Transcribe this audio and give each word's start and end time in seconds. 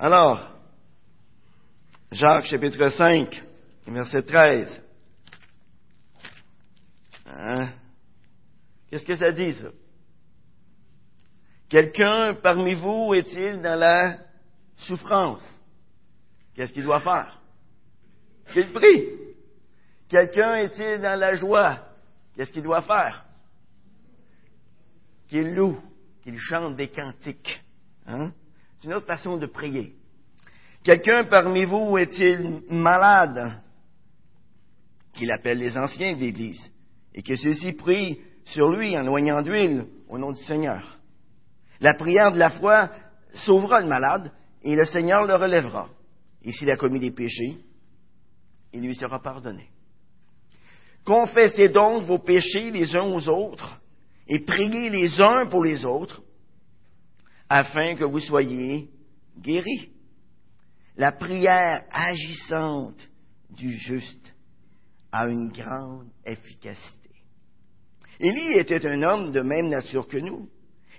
Alors, 0.00 0.48
Jacques 2.12 2.44
chapitre 2.44 2.88
5, 2.90 3.44
verset 3.88 4.22
13. 4.22 4.82
Hein? 7.26 7.68
Qu'est-ce 8.88 9.04
que 9.04 9.16
ça 9.16 9.32
dit, 9.32 9.54
ça? 9.54 9.68
Quelqu'un 11.68 12.34
parmi 12.40 12.74
vous 12.74 13.12
est-il 13.14 13.60
dans 13.60 13.76
la 13.76 14.18
souffrance? 14.76 15.42
Qu'est-ce 16.54 16.72
qu'il 16.72 16.84
doit 16.84 17.00
faire? 17.00 17.40
Qu'il 18.52 18.72
prie. 18.72 19.04
Quelqu'un 20.08 20.58
est-il 20.58 21.00
dans 21.00 21.18
la 21.18 21.34
joie? 21.34 21.88
Qu'est-ce 22.36 22.52
qu'il 22.52 22.62
doit 22.62 22.82
faire? 22.82 23.24
Qu'il 25.26 25.54
loue, 25.54 25.82
qu'il 26.22 26.38
chante 26.38 26.76
des 26.76 26.88
cantiques. 26.88 27.62
Hein? 28.06 28.32
C'est 28.80 28.86
une 28.86 28.94
autre 28.94 29.06
façon 29.06 29.36
de 29.36 29.46
prier. 29.46 29.94
Quelqu'un 30.84 31.24
parmi 31.24 31.64
vous 31.64 31.98
est-il 31.98 32.62
malade? 32.70 33.60
Qu'il 35.12 35.32
appelle 35.32 35.58
les 35.58 35.76
anciens 35.76 36.14
de 36.14 36.20
l'Église 36.20 36.60
et 37.12 37.22
que 37.22 37.34
ceux-ci 37.34 37.72
prient 37.72 38.20
sur 38.44 38.70
lui 38.70 38.96
en 38.96 39.02
noyant 39.02 39.42
d'huile 39.42 39.86
au 40.08 40.16
nom 40.16 40.30
du 40.30 40.40
Seigneur. 40.44 40.98
La 41.80 41.94
prière 41.94 42.30
de 42.30 42.38
la 42.38 42.50
foi 42.50 42.90
sauvera 43.34 43.80
le 43.80 43.88
malade 43.88 44.30
et 44.62 44.76
le 44.76 44.84
Seigneur 44.84 45.24
le 45.24 45.34
relèvera. 45.34 45.88
Et 46.42 46.52
s'il 46.52 46.70
a 46.70 46.76
commis 46.76 47.00
des 47.00 47.10
péchés, 47.10 47.58
il 48.72 48.80
lui 48.80 48.94
sera 48.94 49.20
pardonné. 49.20 49.68
Confessez 51.04 51.68
donc 51.68 52.04
vos 52.04 52.18
péchés 52.18 52.70
les 52.70 52.94
uns 52.94 53.06
aux 53.06 53.28
autres 53.28 53.80
et 54.28 54.38
priez 54.40 54.88
les 54.88 55.20
uns 55.20 55.46
pour 55.46 55.64
les 55.64 55.84
autres 55.84 56.22
afin 57.48 57.94
que 57.94 58.04
vous 58.04 58.20
soyez 58.20 58.88
guéris. 59.40 59.90
La 60.96 61.12
prière 61.12 61.84
agissante 61.90 63.00
du 63.50 63.70
juste 63.70 64.34
a 65.12 65.26
une 65.26 65.50
grande 65.50 66.08
efficacité. 66.24 67.10
Élie 68.20 68.58
était 68.58 68.86
un 68.86 69.02
homme 69.02 69.30
de 69.30 69.40
même 69.40 69.68
nature 69.68 70.08
que 70.08 70.18
nous. 70.18 70.48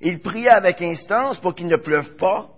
Il 0.01 0.21
pria 0.21 0.55
avec 0.55 0.81
instance 0.81 1.39
pour 1.39 1.53
qu'il 1.53 1.67
ne 1.67 1.75
pleuve 1.75 2.15
pas 2.15 2.49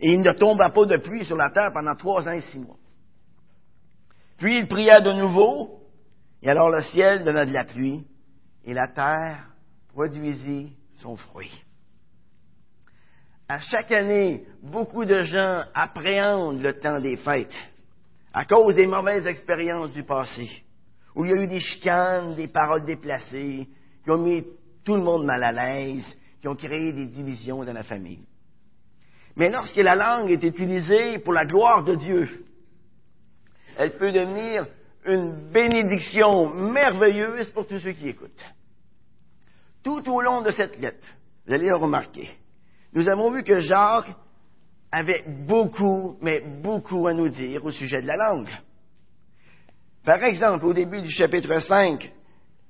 et 0.00 0.12
il 0.12 0.22
ne 0.22 0.32
tomba 0.32 0.70
pas 0.70 0.86
de 0.86 0.96
pluie 0.96 1.24
sur 1.24 1.36
la 1.36 1.50
terre 1.50 1.72
pendant 1.72 1.96
trois 1.96 2.26
ans 2.28 2.32
et 2.32 2.40
six 2.40 2.60
mois. 2.60 2.78
Puis 4.38 4.58
il 4.58 4.68
pria 4.68 5.00
de 5.00 5.12
nouveau 5.12 5.82
et 6.40 6.48
alors 6.48 6.70
le 6.70 6.82
ciel 6.82 7.24
donna 7.24 7.44
de 7.44 7.52
la 7.52 7.64
pluie 7.64 8.06
et 8.64 8.72
la 8.72 8.86
terre 8.86 9.48
produisit 9.88 10.72
son 10.98 11.16
fruit. 11.16 11.64
À 13.50 13.60
chaque 13.60 13.92
année, 13.92 14.44
beaucoup 14.62 15.06
de 15.06 15.22
gens 15.22 15.62
appréhendent 15.72 16.60
le 16.60 16.78
temps 16.78 17.00
des 17.00 17.16
fêtes 17.16 17.54
à 18.34 18.44
cause 18.44 18.74
des 18.74 18.86
mauvaises 18.86 19.26
expériences 19.26 19.90
du 19.92 20.02
passé, 20.02 20.50
où 21.14 21.24
il 21.24 21.30
y 21.30 21.32
a 21.32 21.42
eu 21.42 21.46
des 21.46 21.58
chicanes, 21.58 22.34
des 22.34 22.48
paroles 22.48 22.84
déplacées, 22.84 23.66
qui 24.04 24.10
ont 24.10 24.18
mis 24.18 24.44
tout 24.84 24.96
le 24.96 25.02
monde 25.02 25.24
mal 25.24 25.42
à 25.42 25.50
l'aise, 25.50 26.04
qui 26.40 26.46
ont 26.46 26.54
créé 26.54 26.92
des 26.92 27.06
divisions 27.06 27.64
dans 27.64 27.72
la 27.72 27.82
famille. 27.82 28.28
Mais 29.34 29.50
lorsque 29.50 29.76
la 29.76 29.94
langue 29.94 30.30
est 30.30 30.44
utilisée 30.44 31.18
pour 31.20 31.32
la 31.32 31.46
gloire 31.46 31.84
de 31.84 31.94
Dieu, 31.94 32.44
elle 33.78 33.96
peut 33.96 34.12
devenir 34.12 34.66
une 35.06 35.50
bénédiction 35.50 36.50
merveilleuse 36.50 37.48
pour 37.50 37.66
tous 37.66 37.78
ceux 37.78 37.92
qui 37.92 38.08
écoutent. 38.08 38.54
Tout 39.82 40.06
au 40.10 40.20
long 40.20 40.42
de 40.42 40.50
cette 40.50 40.78
lettre, 40.78 41.08
vous 41.46 41.54
allez 41.54 41.68
le 41.68 41.76
remarquer, 41.76 42.28
nous 42.92 43.08
avons 43.08 43.30
vu 43.30 43.42
que 43.42 43.60
Jacques 43.60 44.14
avait 44.90 45.24
beaucoup, 45.46 46.16
mais 46.22 46.40
beaucoup 46.40 47.06
à 47.06 47.14
nous 47.14 47.28
dire 47.28 47.64
au 47.64 47.70
sujet 47.70 48.00
de 48.00 48.06
la 48.06 48.16
langue. 48.16 48.50
Par 50.04 50.22
exemple, 50.24 50.64
au 50.64 50.72
début 50.72 51.02
du 51.02 51.10
chapitre 51.10 51.58
5, 51.58 52.10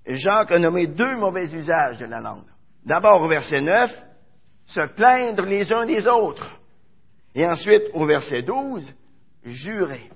Jacques 0.06 0.52
a 0.52 0.58
nommé 0.58 0.86
deux 0.86 1.16
mauvais 1.16 1.46
usages 1.54 1.98
de 1.98 2.06
la 2.06 2.20
langue. 2.20 2.46
D'abord 2.84 3.22
au 3.22 3.28
verset 3.28 3.60
9, 3.60 3.92
se 4.66 4.80
plaindre 4.94 5.44
les 5.44 5.72
uns 5.72 5.86
des 5.86 6.06
autres. 6.08 6.58
Et 7.34 7.46
ensuite 7.46 7.84
au 7.94 8.06
verset 8.06 8.42
12, 8.42 8.92
jurer. 9.44 10.10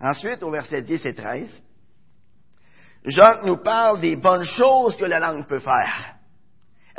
Ensuite 0.00 0.42
au 0.42 0.50
verset 0.50 0.82
10 0.82 1.06
et 1.06 1.14
13, 1.14 1.62
Jacques 3.04 3.44
nous 3.44 3.56
parle 3.56 4.00
des 4.00 4.16
bonnes 4.16 4.44
choses 4.44 4.96
que 4.96 5.04
la 5.04 5.18
langue 5.18 5.46
peut 5.46 5.58
faire. 5.58 6.19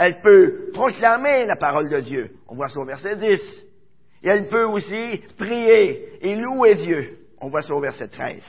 Elle 0.04 0.20
peut 0.20 0.72
proclamer 0.74 1.46
la 1.46 1.56
parole 1.56 1.88
de 1.88 2.00
Dieu. 2.00 2.36
On 2.48 2.56
voit 2.56 2.70
ça 2.70 2.80
au 2.80 2.86
verset 2.86 3.18
10. 3.18 3.40
Et 4.24 4.30
elle 4.30 4.48
peut 4.48 4.64
aussi 4.64 5.22
prier 5.38 6.18
et 6.26 6.36
louer 6.36 6.74
Dieu. 6.74 7.20
On 7.40 7.50
voit 7.50 7.62
ça 7.62 7.76
au 7.76 7.80
verset 7.80 8.08
13. 8.08 8.42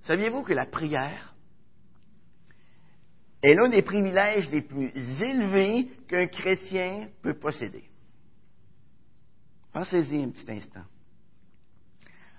Saviez-vous 0.00 0.44
que 0.44 0.54
la 0.54 0.64
prière 0.64 1.34
est 3.42 3.52
l'un 3.52 3.68
des 3.68 3.82
privilèges 3.82 4.48
les 4.48 4.62
plus 4.62 4.90
élevés 5.20 5.90
qu'un 6.08 6.28
chrétien 6.28 7.08
peut 7.20 7.38
posséder? 7.38 7.84
Pensez-y 9.74 10.22
un 10.22 10.30
petit 10.30 10.50
instant. 10.52 10.86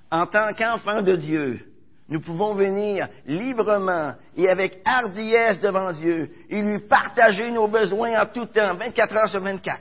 En 0.09 0.25
tant 0.25 0.51
qu'enfant 0.55 1.03
de 1.03 1.17
Dieu, 1.17 1.70
nous 2.09 2.19
pouvons 2.19 2.53
venir 2.53 3.07
librement 3.25 4.15
et 4.35 4.49
avec 4.49 4.81
hardiesse 4.83 5.59
devant 5.61 5.91
Dieu 5.93 6.29
et 6.49 6.61
lui 6.61 6.79
partager 6.79 7.51
nos 7.51 7.67
besoins 7.67 8.21
en 8.21 8.25
tout 8.25 8.47
temps, 8.47 8.75
24 8.75 9.15
heures 9.15 9.29
sur 9.29 9.41
24. 9.41 9.79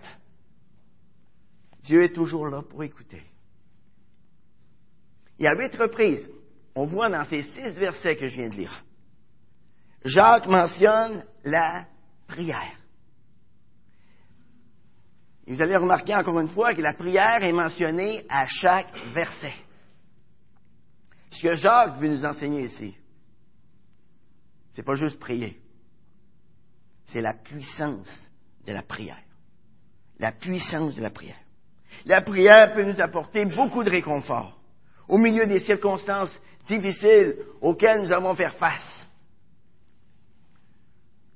Dieu 1.82 2.04
est 2.04 2.14
toujours 2.14 2.46
là 2.46 2.62
pour 2.62 2.82
écouter. 2.84 3.22
Et 5.38 5.48
à 5.48 5.54
huit 5.54 5.74
reprises, 5.74 6.28
on 6.74 6.86
voit 6.86 7.08
dans 7.08 7.24
ces 7.24 7.42
six 7.42 7.78
versets 7.78 8.16
que 8.16 8.26
je 8.26 8.36
viens 8.36 8.50
de 8.50 8.56
lire, 8.56 8.84
Jacques 10.04 10.46
mentionne 10.46 11.24
la 11.44 11.86
prière. 12.26 12.76
Et 15.46 15.52
vous 15.52 15.62
allez 15.62 15.76
remarquer 15.76 16.14
encore 16.14 16.38
une 16.40 16.48
fois 16.48 16.74
que 16.74 16.80
la 16.80 16.94
prière 16.94 17.42
est 17.42 17.52
mentionnée 17.52 18.24
à 18.28 18.46
chaque 18.46 18.94
verset. 19.12 19.52
Ce 21.30 21.42
que 21.42 21.54
Jacques 21.54 21.98
veut 21.98 22.08
nous 22.08 22.24
enseigner 22.24 22.64
ici, 22.64 22.96
c'est 24.72 24.82
pas 24.82 24.94
juste 24.94 25.18
prier, 25.18 25.60
c'est 27.08 27.20
la 27.20 27.34
puissance 27.34 28.08
de 28.66 28.72
la 28.72 28.82
prière. 28.82 29.18
La 30.18 30.32
puissance 30.32 30.94
de 30.94 31.02
la 31.02 31.10
prière. 31.10 31.38
La 32.04 32.22
prière 32.22 32.72
peut 32.72 32.84
nous 32.84 33.00
apporter 33.00 33.44
beaucoup 33.46 33.82
de 33.82 33.90
réconfort 33.90 34.58
au 35.08 35.18
milieu 35.18 35.46
des 35.46 35.60
circonstances 35.60 36.30
difficiles 36.66 37.36
auxquelles 37.60 38.00
nous 38.02 38.12
avons 38.12 38.34
faire 38.34 38.54
face, 38.54 39.08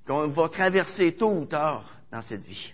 qu'on 0.06 0.28
va 0.28 0.48
traverser 0.48 1.14
tôt 1.16 1.32
ou 1.32 1.46
tard 1.46 1.90
dans 2.10 2.22
cette 2.22 2.44
vie. 2.44 2.72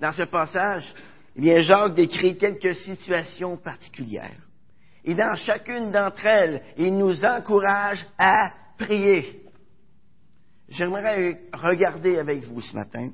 Dans 0.00 0.12
ce 0.12 0.24
passage, 0.24 0.92
eh 1.36 1.40
bien, 1.40 1.60
Jacques 1.60 1.94
décrit 1.94 2.36
quelques 2.36 2.74
situations 2.76 3.56
particulières. 3.56 4.45
Et 5.06 5.14
dans 5.14 5.34
chacune 5.34 5.92
d'entre 5.92 6.26
elles, 6.26 6.62
il 6.76 6.98
nous 6.98 7.24
encourage 7.24 8.04
à 8.18 8.50
prier. 8.76 9.40
J'aimerais 10.68 11.42
regarder 11.54 12.18
avec 12.18 12.42
vous 12.42 12.60
ce 12.60 12.74
matin 12.74 13.10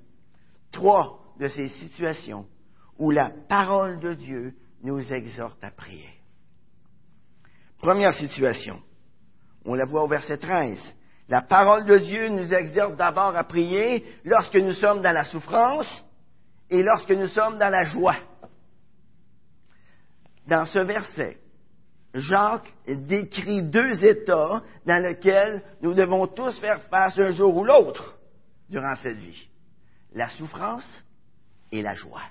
trois 0.72 1.20
de 1.38 1.48
ces 1.48 1.68
situations 1.68 2.46
où 2.98 3.10
la 3.10 3.30
parole 3.46 4.00
de 4.00 4.14
Dieu 4.14 4.54
nous 4.82 5.12
exhorte 5.12 5.62
à 5.62 5.70
prier. 5.70 6.08
Première 7.78 8.14
situation, 8.14 8.80
on 9.66 9.74
la 9.74 9.84
voit 9.84 10.04
au 10.04 10.08
verset 10.08 10.38
13. 10.38 10.80
La 11.28 11.42
parole 11.42 11.84
de 11.84 11.98
Dieu 11.98 12.28
nous 12.30 12.54
exhorte 12.54 12.96
d'abord 12.96 13.36
à 13.36 13.44
prier 13.44 14.04
lorsque 14.24 14.56
nous 14.56 14.72
sommes 14.72 15.02
dans 15.02 15.12
la 15.12 15.24
souffrance 15.24 16.04
et 16.70 16.82
lorsque 16.82 17.10
nous 17.10 17.26
sommes 17.26 17.58
dans 17.58 17.68
la 17.68 17.82
joie. 17.82 18.16
Dans 20.46 20.64
ce 20.64 20.80
verset, 20.80 21.41
Jacques 22.14 22.72
décrit 22.86 23.62
deux 23.62 24.04
états 24.04 24.62
dans 24.84 25.02
lesquels 25.02 25.62
nous 25.80 25.94
devons 25.94 26.26
tous 26.26 26.58
faire 26.60 26.82
face 26.82 27.18
un 27.18 27.28
jour 27.28 27.56
ou 27.56 27.64
l'autre 27.64 28.18
durant 28.68 28.94
cette 28.96 29.16
vie. 29.16 29.48
La 30.14 30.28
souffrance 30.30 30.86
et 31.70 31.80
la 31.80 31.94
joie. 31.94 32.24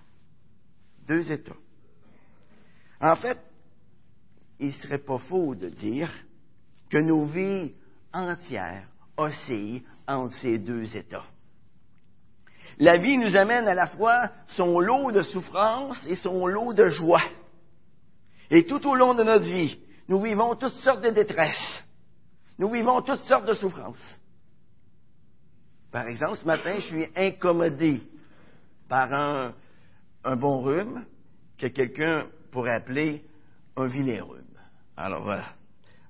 Deux 1.07 1.31
états. 1.31 1.55
En 3.01 3.15
fait, 3.15 3.39
il 4.59 4.67
ne 4.67 4.73
serait 4.73 4.99
pas 4.99 5.17
faux 5.17 5.55
de 5.55 5.69
dire 5.69 6.11
que 6.91 6.99
nos 6.99 7.25
vies 7.25 7.73
entières 8.13 8.87
oscillent 9.17 9.83
entre 10.07 10.35
ces 10.37 10.59
deux 10.59 10.95
états. 10.95 11.25
La 12.77 12.97
vie 12.97 13.17
nous 13.17 13.35
amène 13.35 13.67
à 13.67 13.73
la 13.73 13.87
fois 13.87 14.29
son 14.47 14.79
lot 14.79 15.11
de 15.11 15.21
souffrance 15.21 16.05
et 16.07 16.15
son 16.15 16.45
lot 16.45 16.73
de 16.73 16.85
joie. 16.87 17.23
Et 18.51 18.65
tout 18.65 18.85
au 18.85 18.95
long 18.95 19.13
de 19.13 19.23
notre 19.23 19.45
vie, 19.45 19.79
nous 20.09 20.21
vivons 20.21 20.55
toutes 20.55 20.73
sortes 20.73 21.01
de 21.01 21.09
détresses. 21.09 21.83
Nous 22.59 22.69
vivons 22.69 23.01
toutes 23.01 23.21
sortes 23.21 23.45
de 23.45 23.53
souffrances. 23.53 24.19
Par 25.89 26.05
exemple, 26.07 26.35
ce 26.35 26.45
matin, 26.45 26.75
je 26.75 26.85
suis 26.87 27.07
incommodé 27.15 28.01
par 28.89 29.11
un, 29.13 29.53
un 30.25 30.35
bon 30.35 30.61
rhume 30.61 31.05
que 31.57 31.67
quelqu'un 31.67 32.27
pourrait 32.51 32.75
appeler 32.75 33.23
un 33.77 33.87
vilain 33.87 34.23
rhume. 34.23 34.43
Alors 34.97 35.23
voilà. 35.23 35.45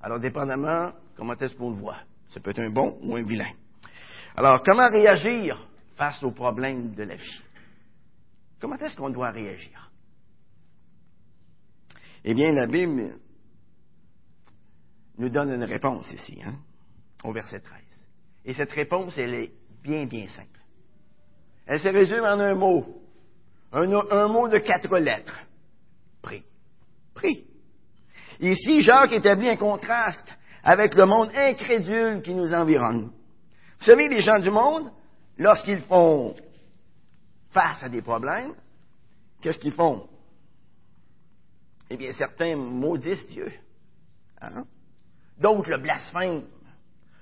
Alors, 0.01 0.19
dépendamment, 0.19 0.93
comment 1.15 1.35
est-ce 1.35 1.55
qu'on 1.55 1.69
le 1.69 1.75
voit? 1.75 1.99
Ça 2.29 2.39
peut 2.39 2.49
être 2.49 2.59
un 2.59 2.71
bon 2.71 2.97
ou 3.03 3.15
un 3.15 3.23
vilain. 3.23 3.51
Alors, 4.35 4.63
comment 4.63 4.89
réagir 4.89 5.67
face 5.95 6.23
aux 6.23 6.31
problèmes 6.31 6.95
de 6.95 7.03
la 7.03 7.15
vie? 7.15 7.41
Comment 8.59 8.77
est-ce 8.77 8.97
qu'on 8.97 9.11
doit 9.11 9.29
réagir? 9.29 9.90
Eh 12.23 12.33
bien, 12.33 12.51
la 12.51 12.67
Bible 12.67 13.15
nous 15.17 15.29
donne 15.29 15.53
une 15.53 15.63
réponse 15.63 16.11
ici, 16.11 16.39
hein, 16.45 16.55
au 17.23 17.31
verset 17.31 17.59
13. 17.59 17.81
Et 18.45 18.53
cette 18.53 18.71
réponse, 18.71 19.17
elle 19.17 19.33
est 19.35 19.51
bien, 19.83 20.05
bien 20.05 20.27
simple. 20.29 20.59
Elle 21.65 21.79
se 21.79 21.89
résume 21.89 22.23
en 22.23 22.39
un 22.39 22.55
mot. 22.55 22.85
Un, 23.71 23.89
un 24.11 24.27
mot 24.27 24.47
de 24.47 24.57
quatre 24.57 24.97
lettres. 24.97 25.39
Prie. 26.21 26.43
Prie. 27.13 27.45
Ici, 28.39 28.81
Jacques 28.81 29.13
établit 29.13 29.49
un 29.49 29.55
contraste 29.55 30.27
avec 30.63 30.95
le 30.95 31.05
monde 31.05 31.31
incrédule 31.33 32.21
qui 32.21 32.33
nous 32.33 32.53
environne. 32.53 33.11
Vous 33.79 33.85
savez, 33.85 34.09
les 34.09 34.21
gens 34.21 34.39
du 34.39 34.49
monde, 34.49 34.91
lorsqu'ils 35.37 35.81
font 35.81 36.35
face 37.51 37.83
à 37.83 37.89
des 37.89 38.01
problèmes, 38.01 38.53
qu'est-ce 39.41 39.59
qu'ils 39.59 39.73
font? 39.73 40.07
Eh 41.93 41.97
bien, 41.97 42.13
certains 42.13 42.55
maudissent 42.55 43.27
Dieu. 43.27 43.51
Hein? 44.39 44.63
D'autres 45.37 45.71
le 45.71 45.81
blasphèment. 45.81 46.45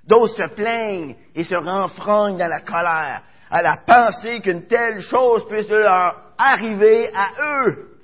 D'autres 0.03 0.35
se 0.35 0.53
plaignent 0.53 1.15
et 1.33 1.43
se 1.43 1.55
renfrognent 1.55 2.37
dans 2.37 2.47
la 2.47 2.61
colère 2.61 3.23
à 3.49 3.63
la 3.63 3.77
pensée 3.77 4.41
qu'une 4.41 4.67
telle 4.67 4.99
chose 4.99 5.47
puisse 5.47 5.69
leur 5.69 6.33
arriver 6.37 7.09
à 7.15 7.65
eux. 7.65 7.99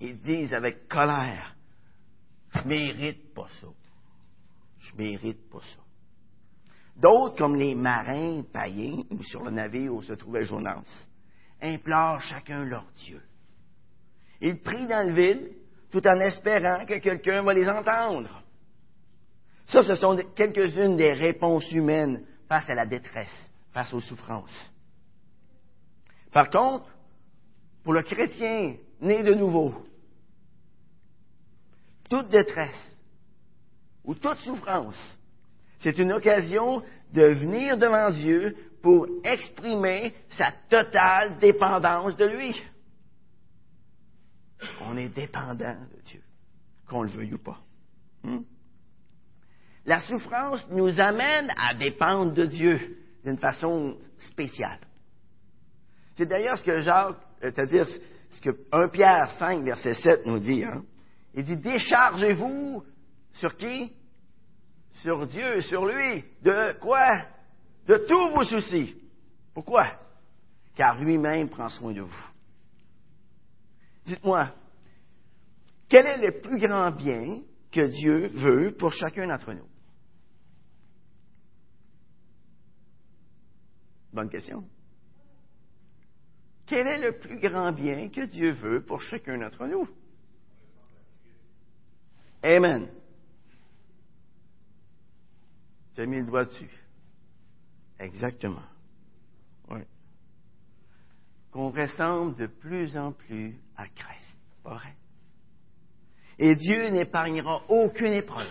Ils 0.00 0.20
disent 0.20 0.52
avec 0.52 0.86
colère, 0.86 1.54
je 2.50 2.68
mérite 2.68 3.32
pas 3.32 3.48
ça. 3.62 3.66
Je 4.80 4.94
mérite 4.94 5.48
pas 5.48 5.60
ça. 5.60 5.82
D'autres, 6.96 7.36
comme 7.36 7.56
les 7.56 7.74
marins 7.74 8.42
païens, 8.42 9.04
ou 9.10 9.22
sur 9.22 9.42
le 9.42 9.52
navire 9.52 9.94
où 9.94 10.02
se 10.02 10.12
trouvait 10.12 10.44
Jonas, 10.44 10.84
implorent 11.62 12.20
chacun 12.20 12.62
leur 12.64 12.84
Dieu. 13.06 13.22
Ils 14.40 14.60
prient 14.60 14.86
dans 14.86 15.06
le 15.06 15.14
vide, 15.14 15.52
tout 15.90 16.06
en 16.06 16.20
espérant 16.20 16.86
que 16.86 16.98
quelqu'un 16.98 17.42
va 17.42 17.52
les 17.52 17.68
entendre. 17.68 18.42
Ça, 19.66 19.82
ce 19.82 19.94
sont 19.94 20.16
quelques-unes 20.34 20.96
des 20.96 21.12
réponses 21.12 21.70
humaines 21.72 22.24
face 22.48 22.68
à 22.68 22.74
la 22.74 22.86
détresse, 22.86 23.50
face 23.72 23.92
aux 23.92 24.00
souffrances. 24.00 24.72
Par 26.32 26.48
contre, 26.50 26.86
pour 27.82 27.92
le 27.92 28.02
chrétien 28.02 28.76
né 29.00 29.22
de 29.22 29.34
nouveau, 29.34 29.74
toute 32.08 32.28
détresse 32.28 33.00
ou 34.04 34.14
toute 34.14 34.38
souffrance, 34.38 34.96
c'est 35.80 35.98
une 35.98 36.12
occasion 36.12 36.82
de 37.12 37.22
venir 37.22 37.78
devant 37.78 38.10
Dieu 38.10 38.56
pour 38.82 39.06
exprimer 39.24 40.14
sa 40.30 40.52
totale 40.68 41.38
dépendance 41.38 42.16
de 42.16 42.24
lui. 42.26 42.62
On 44.82 44.96
est 44.96 45.08
dépendant 45.08 45.76
de 45.94 46.00
Dieu, 46.02 46.22
qu'on 46.88 47.02
le 47.02 47.08
veuille 47.08 47.34
ou 47.34 47.38
pas. 47.38 47.58
Hmm? 48.22 48.42
La 49.86 50.00
souffrance 50.00 50.66
nous 50.70 51.00
amène 51.00 51.50
à 51.56 51.74
dépendre 51.74 52.32
de 52.32 52.44
Dieu 52.46 52.98
d'une 53.24 53.38
façon 53.38 53.96
spéciale. 54.18 54.80
C'est 56.16 56.26
d'ailleurs 56.26 56.58
ce 56.58 56.64
que 56.64 56.78
Jacques, 56.78 57.16
euh, 57.42 57.50
c'est-à-dire 57.54 57.86
ce 58.30 58.40
que 58.40 58.50
1 58.72 58.88
Pierre 58.88 59.30
5, 59.38 59.64
verset 59.64 59.94
7 59.94 60.26
nous 60.26 60.38
dit. 60.38 60.64
Hein? 60.64 60.84
Il 61.34 61.44
dit, 61.44 61.56
déchargez-vous 61.56 62.84
sur 63.34 63.56
qui? 63.56 63.92
Sur 65.02 65.26
Dieu, 65.26 65.60
sur 65.62 65.86
lui. 65.86 66.24
De 66.42 66.78
quoi? 66.78 67.08
De 67.86 67.96
tous 68.06 68.30
vos 68.34 68.42
soucis. 68.42 68.96
Pourquoi? 69.54 69.86
Car 70.74 71.00
lui-même 71.00 71.48
prend 71.48 71.68
soin 71.68 71.92
de 71.92 72.02
vous. 72.02 72.29
Dites-moi, 74.10 74.52
quel 75.88 76.04
est 76.04 76.16
le 76.16 76.40
plus 76.40 76.58
grand 76.58 76.90
bien 76.90 77.42
que 77.70 77.86
Dieu 77.86 78.26
veut 78.26 78.74
pour 78.76 78.90
chacun 78.92 79.28
d'entre 79.28 79.52
nous? 79.52 79.68
Bonne 84.12 84.28
question. 84.28 84.68
Quel 86.66 86.88
est 86.88 86.98
le 86.98 87.20
plus 87.20 87.38
grand 87.38 87.70
bien 87.70 88.08
que 88.08 88.26
Dieu 88.26 88.50
veut 88.50 88.84
pour 88.84 89.00
chacun 89.00 89.38
d'entre 89.38 89.64
nous? 89.68 89.88
Amen. 92.42 92.88
Tu 95.94 96.00
as 96.00 96.06
mis 96.06 96.16
le 96.16 96.26
doigt 96.26 96.46
dessus. 96.46 96.84
Exactement. 98.00 98.64
Qu'on 101.52 101.70
ressemble 101.70 102.36
de 102.36 102.46
plus 102.46 102.96
en 102.96 103.12
plus 103.12 103.56
à 103.76 103.86
Christ. 103.88 104.38
Pas 104.62 104.74
vrai? 104.74 104.94
Et 106.38 106.54
Dieu 106.54 106.88
n'épargnera 106.88 107.62
aucune 107.68 108.12
épreuve, 108.12 108.46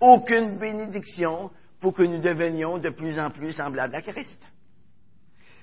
aucune 0.00 0.58
bénédiction 0.58 1.50
pour 1.80 1.94
que 1.94 2.02
nous 2.02 2.20
devenions 2.20 2.78
de 2.78 2.90
plus 2.90 3.18
en 3.20 3.30
plus 3.30 3.52
semblables 3.52 3.94
à 3.94 4.02
Christ. 4.02 4.40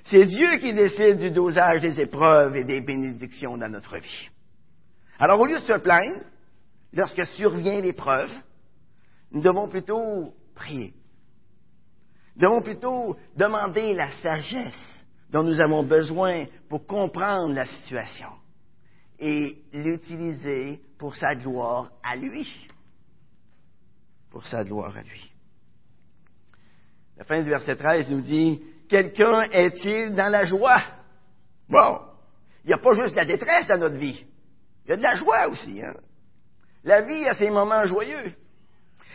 C'est 0.06 0.26
Dieu 0.26 0.58
qui 0.58 0.74
décide 0.74 1.18
du 1.18 1.32
dosage 1.32 1.82
des 1.82 2.00
épreuves 2.00 2.56
et 2.56 2.64
des 2.64 2.82
bénédictions 2.82 3.58
dans 3.58 3.70
notre 3.70 3.98
vie. 3.98 4.30
Alors, 5.18 5.40
au 5.40 5.46
lieu 5.46 5.56
de 5.56 5.66
se 5.66 5.80
plaindre, 5.80 6.24
lorsque 6.94 7.26
survient 7.26 7.82
l'épreuve, 7.82 8.30
nous 9.32 9.42
devons 9.42 9.68
plutôt 9.68 10.34
prier. 10.54 10.94
Nous 12.36 12.44
devons 12.44 12.62
plutôt 12.62 13.18
demander 13.36 13.94
la 13.94 14.12
sagesse 14.22 14.95
dont 15.30 15.44
nous 15.44 15.62
avons 15.62 15.84
besoin 15.84 16.46
pour 16.70 16.86
comprendre 16.86 17.54
la 17.54 17.66
situation 17.66 18.30
et 19.20 19.58
l'utiliser 19.74 20.80
pour 20.98 21.16
sa 21.16 21.36
gloire 21.36 21.92
à 22.04 22.16
lui. 22.16 22.48
Pour 24.30 24.46
sa 24.46 24.64
gloire 24.64 24.96
à 24.96 25.02
lui. 25.02 25.32
La 27.18 27.24
fin 27.24 27.42
du 27.42 27.50
verset 27.50 27.76
13 27.76 28.10
nous 28.10 28.22
dit, 28.22 28.62
quelqu'un 28.90 29.44
est-il 29.52 30.14
dans 30.14 30.30
la 30.30 30.44
joie? 30.44 30.82
Bon, 31.70 32.00
il 32.64 32.68
n'y 32.68 32.74
a 32.74 32.78
pas 32.78 32.94
juste 32.94 33.16
la 33.16 33.26
détresse 33.26 33.68
dans 33.68 33.78
notre 33.78 33.96
vie. 33.96 34.26
Il 34.86 34.90
y 34.90 34.94
a 34.94 34.98
de 34.98 35.02
la 35.02 35.16
joie 35.16 35.48
aussi. 35.48 35.82
Hein? 35.82 35.96
La 36.84 37.02
vie 37.02 37.26
a 37.28 37.36
ses 37.36 37.50
moments 37.50 37.86
joyeux. 37.86 38.34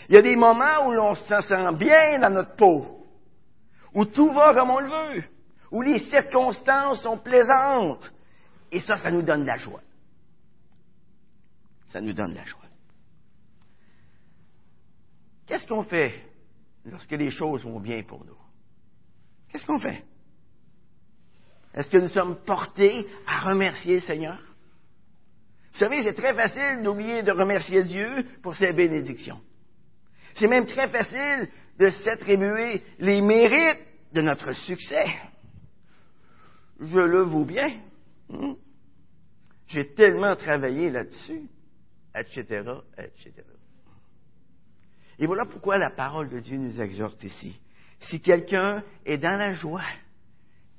Il 0.09 0.15
y 0.15 0.19
a 0.19 0.23
des 0.23 0.35
moments 0.35 0.87
où 0.87 0.93
l'on 0.93 1.15
se 1.15 1.41
sent 1.43 1.73
bien 1.79 2.19
dans 2.19 2.31
notre 2.31 2.57
peau, 2.57 3.07
où 3.95 4.05
tout 4.07 4.33
va 4.33 4.55
comme 4.55 4.71
on 4.71 4.81
le 4.81 4.89
veut, 4.89 5.25
où 5.71 5.83
les 5.83 6.01
circonstances 6.11 7.03
sont 7.03 7.19
plaisantes. 7.19 8.13
Et 8.73 8.81
ça, 8.81 8.97
ça 8.97 9.11
nous 9.11 9.23
donne 9.23 9.45
la 9.45 9.57
joie. 9.57 9.83
Ça 11.87 12.01
nous 12.01 12.13
donne 12.13 12.35
la 12.35 12.45
joie. 12.45 12.61
Qu'est-ce 15.47 15.67
qu'on 15.67 15.83
fait 15.83 16.15
lorsque 16.85 17.11
les 17.11 17.31
choses 17.31 17.65
vont 17.65 17.81
bien 17.81 18.03
pour 18.03 18.25
nous? 18.25 18.39
Qu'est-ce 19.49 19.67
qu'on 19.67 19.81
fait? 19.81 20.05
Est-ce 21.75 21.91
que 21.91 21.99
nous 21.99 22.09
sommes 22.09 22.37
portés 22.45 23.07
à 23.27 23.41
remercier 23.41 23.95
le 23.95 24.01
Seigneur? 24.01 24.39
Vous 25.73 25.79
savez, 25.79 26.03
c'est 26.03 26.15
très 26.15 26.35
facile 26.35 26.83
d'oublier 26.83 27.23
de 27.23 27.33
remercier 27.33 27.85
Dieu 27.85 28.27
pour 28.43 28.55
ses 28.55 28.73
bénédictions. 28.73 29.41
C'est 30.35 30.49
même 30.49 30.67
très 30.67 30.89
facile 30.89 31.49
de 31.79 31.91
s'attribuer 31.91 32.83
les 32.99 33.21
mérites 33.21 33.81
de 34.13 34.21
notre 34.21 34.53
succès. 34.53 35.07
Je 36.81 36.99
le 36.99 37.23
vaux 37.23 37.45
bien. 37.45 37.81
Hmm? 38.29 38.55
J'ai 39.69 39.93
tellement 39.95 40.35
travaillé 40.35 40.91
là-dessus, 40.91 41.49
etc., 42.15 42.65
etc. 42.99 43.33
Et 45.19 45.27
voilà 45.27 45.45
pourquoi 45.45 45.79
la 45.79 45.91
parole 45.91 46.31
de 46.31 46.39
Dieu 46.41 46.57
nous 46.57 46.81
exhorte 46.81 47.23
ici. 47.23 47.61
Si 48.01 48.21
quelqu'un 48.21 48.83
est 49.05 49.19
dans 49.19 49.37
la 49.37 49.53
joie, 49.53 49.85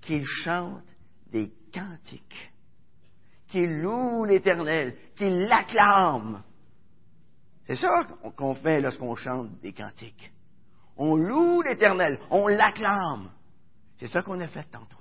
qu'il 0.01 0.25
chante 0.25 0.84
des 1.31 1.53
cantiques 1.72 2.51
qu'il 3.51 3.81
loue 3.81 4.24
l'Éternel, 4.24 4.96
qu'il 5.15 5.41
l'acclame. 5.41 6.41
C'est 7.67 7.75
ça 7.75 8.08
qu'on 8.36 8.55
fait 8.55 8.81
lorsqu'on 8.81 9.15
chante 9.15 9.60
des 9.62 9.74
cantiques. 9.74 10.31
On 10.98 11.15
loue 11.15 11.62
l'Éternel, 11.62 12.20
on 12.29 12.48
l'acclame. 12.48 13.29
C'est 14.00 14.08
ça 14.08 14.24
qu'on 14.24 14.39
a 14.39 14.48
fait 14.48 14.63
tantôt. 14.63 14.98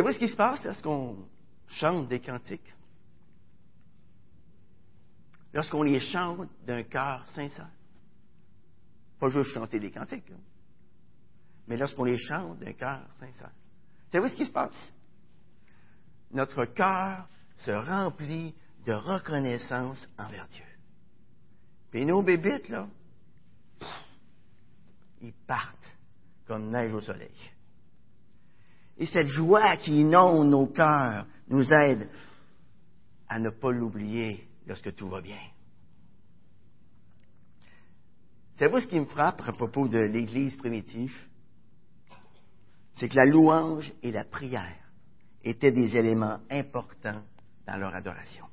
Savez-vous 0.00 0.14
ce 0.14 0.18
qui 0.18 0.32
se 0.32 0.36
passe 0.36 0.64
lorsqu'on 0.64 1.28
chante 1.68 2.08
des 2.08 2.20
cantiques? 2.20 2.74
Lorsqu'on 5.52 5.82
les 5.82 6.00
chante 6.00 6.48
d'un 6.64 6.84
cœur 6.84 7.28
sincère. 7.34 7.68
Pas 9.18 9.28
juste 9.28 9.52
chanter 9.52 9.78
des 9.78 9.90
cantiques, 9.90 10.32
mais 11.66 11.76
lorsqu'on 11.76 12.04
les 12.04 12.16
chante 12.16 12.58
d'un 12.60 12.72
cœur 12.72 13.06
sincère. 13.18 13.50
Savez-vous 14.10 14.32
ce 14.32 14.36
qui 14.36 14.46
se 14.46 14.50
passe? 14.50 14.90
Notre 16.30 16.64
cœur 16.64 17.28
se 17.58 17.70
remplit 17.70 18.54
de 18.86 18.94
reconnaissance 18.94 20.08
envers 20.16 20.48
Dieu. 20.48 20.64
Puis 21.90 22.06
nos 22.06 22.22
bébites, 22.22 22.70
là, 22.70 22.88
ils 25.20 25.34
partent 25.46 25.98
comme 26.46 26.70
neige 26.70 26.94
au 26.94 27.02
soleil. 27.02 27.36
Et 29.00 29.06
cette 29.06 29.28
joie 29.28 29.78
qui 29.78 30.02
inonde 30.02 30.50
nos 30.50 30.66
cœurs 30.66 31.26
nous 31.48 31.66
aide 31.72 32.06
à 33.28 33.38
ne 33.38 33.48
pas 33.48 33.70
l'oublier 33.72 34.46
lorsque 34.66 34.94
tout 34.94 35.08
va 35.08 35.22
bien. 35.22 35.40
Savez-vous 38.58 38.80
ce 38.80 38.86
qui 38.86 39.00
me 39.00 39.06
frappe 39.06 39.40
à 39.46 39.52
propos 39.52 39.88
de 39.88 39.98
l'Église 39.98 40.54
primitive? 40.58 41.16
C'est 42.96 43.08
que 43.08 43.16
la 43.16 43.24
louange 43.24 43.90
et 44.02 44.12
la 44.12 44.24
prière 44.24 44.76
étaient 45.42 45.72
des 45.72 45.96
éléments 45.96 46.38
importants 46.50 47.22
dans 47.66 47.78
leur 47.78 47.94
adoration. 47.94 48.44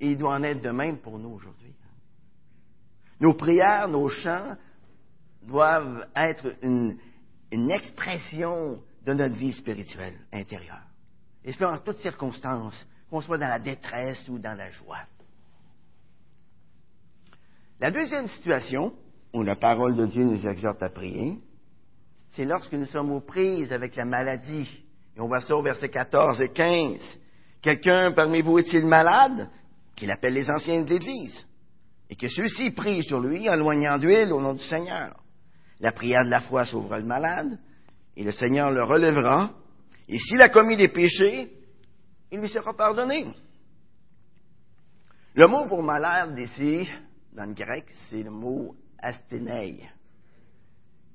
Et 0.00 0.12
il 0.12 0.16
doit 0.16 0.36
en 0.36 0.42
être 0.42 0.62
de 0.62 0.70
même 0.70 0.96
pour 1.00 1.18
nous 1.18 1.28
aujourd'hui. 1.28 1.74
Nos 3.20 3.34
prières, 3.34 3.88
nos 3.88 4.08
chants 4.08 4.56
doivent 5.42 6.08
être 6.16 6.56
une, 6.62 6.96
expression 7.70 8.80
de 9.04 9.12
notre 9.12 9.34
vie 9.34 9.52
spirituelle 9.52 10.18
intérieure. 10.32 10.82
Et 11.44 11.52
cela 11.52 11.72
en 11.72 11.78
toutes 11.78 11.98
circonstances, 11.98 12.86
qu'on 13.10 13.20
soit 13.20 13.38
dans 13.38 13.48
la 13.48 13.58
détresse 13.58 14.28
ou 14.28 14.38
dans 14.38 14.56
la 14.56 14.70
joie. 14.70 15.02
La 17.80 17.90
deuxième 17.90 18.28
situation 18.28 18.94
où 19.32 19.42
la 19.42 19.56
parole 19.56 19.96
de 19.96 20.06
Dieu 20.06 20.24
nous 20.24 20.46
exhorte 20.46 20.82
à 20.82 20.88
prier, 20.88 21.38
c'est 22.30 22.44
lorsque 22.44 22.72
nous 22.72 22.86
sommes 22.86 23.12
aux 23.12 23.20
prises 23.20 23.72
avec 23.72 23.94
la 23.96 24.04
maladie. 24.04 24.84
Et 25.16 25.20
on 25.20 25.28
voit 25.28 25.40
ça 25.40 25.54
au 25.54 25.62
verset 25.62 25.88
14 25.88 26.40
et 26.40 26.48
15. 26.48 27.00
Quelqu'un 27.62 28.12
parmi 28.12 28.42
vous 28.42 28.58
est-il 28.58 28.86
malade? 28.86 29.48
Qu'il 29.94 30.10
appelle 30.10 30.34
les 30.34 30.50
anciens 30.50 30.82
de 30.82 30.90
l'Église. 30.90 31.46
Et 32.10 32.16
que 32.16 32.28
ceux-ci 32.28 32.70
prient 32.70 33.04
sur 33.04 33.20
lui 33.20 33.48
en 33.48 33.56
loignant 33.56 33.98
d'huile 33.98 34.32
au 34.32 34.40
nom 34.40 34.54
du 34.54 34.64
Seigneur. 34.64 35.14
La 35.84 35.92
prière 35.92 36.24
de 36.24 36.30
la 36.30 36.40
foi 36.40 36.64
sauvera 36.64 36.98
le 36.98 37.04
malade, 37.04 37.58
et 38.16 38.24
le 38.24 38.32
Seigneur 38.32 38.70
le 38.70 38.82
relèvera. 38.82 39.50
Et 40.08 40.18
s'il 40.18 40.40
a 40.40 40.48
commis 40.48 40.78
des 40.78 40.88
péchés, 40.88 41.52
il 42.32 42.40
lui 42.40 42.48
sera 42.48 42.72
pardonné. 42.74 43.26
Le 45.34 45.46
mot 45.46 45.66
pour 45.66 45.82
malade 45.82 46.38
ici, 46.38 46.88
dans 47.34 47.44
le 47.44 47.52
grec, 47.52 47.84
c'est 48.08 48.22
le 48.22 48.30
mot 48.30 48.74
asthénei, 48.98 49.86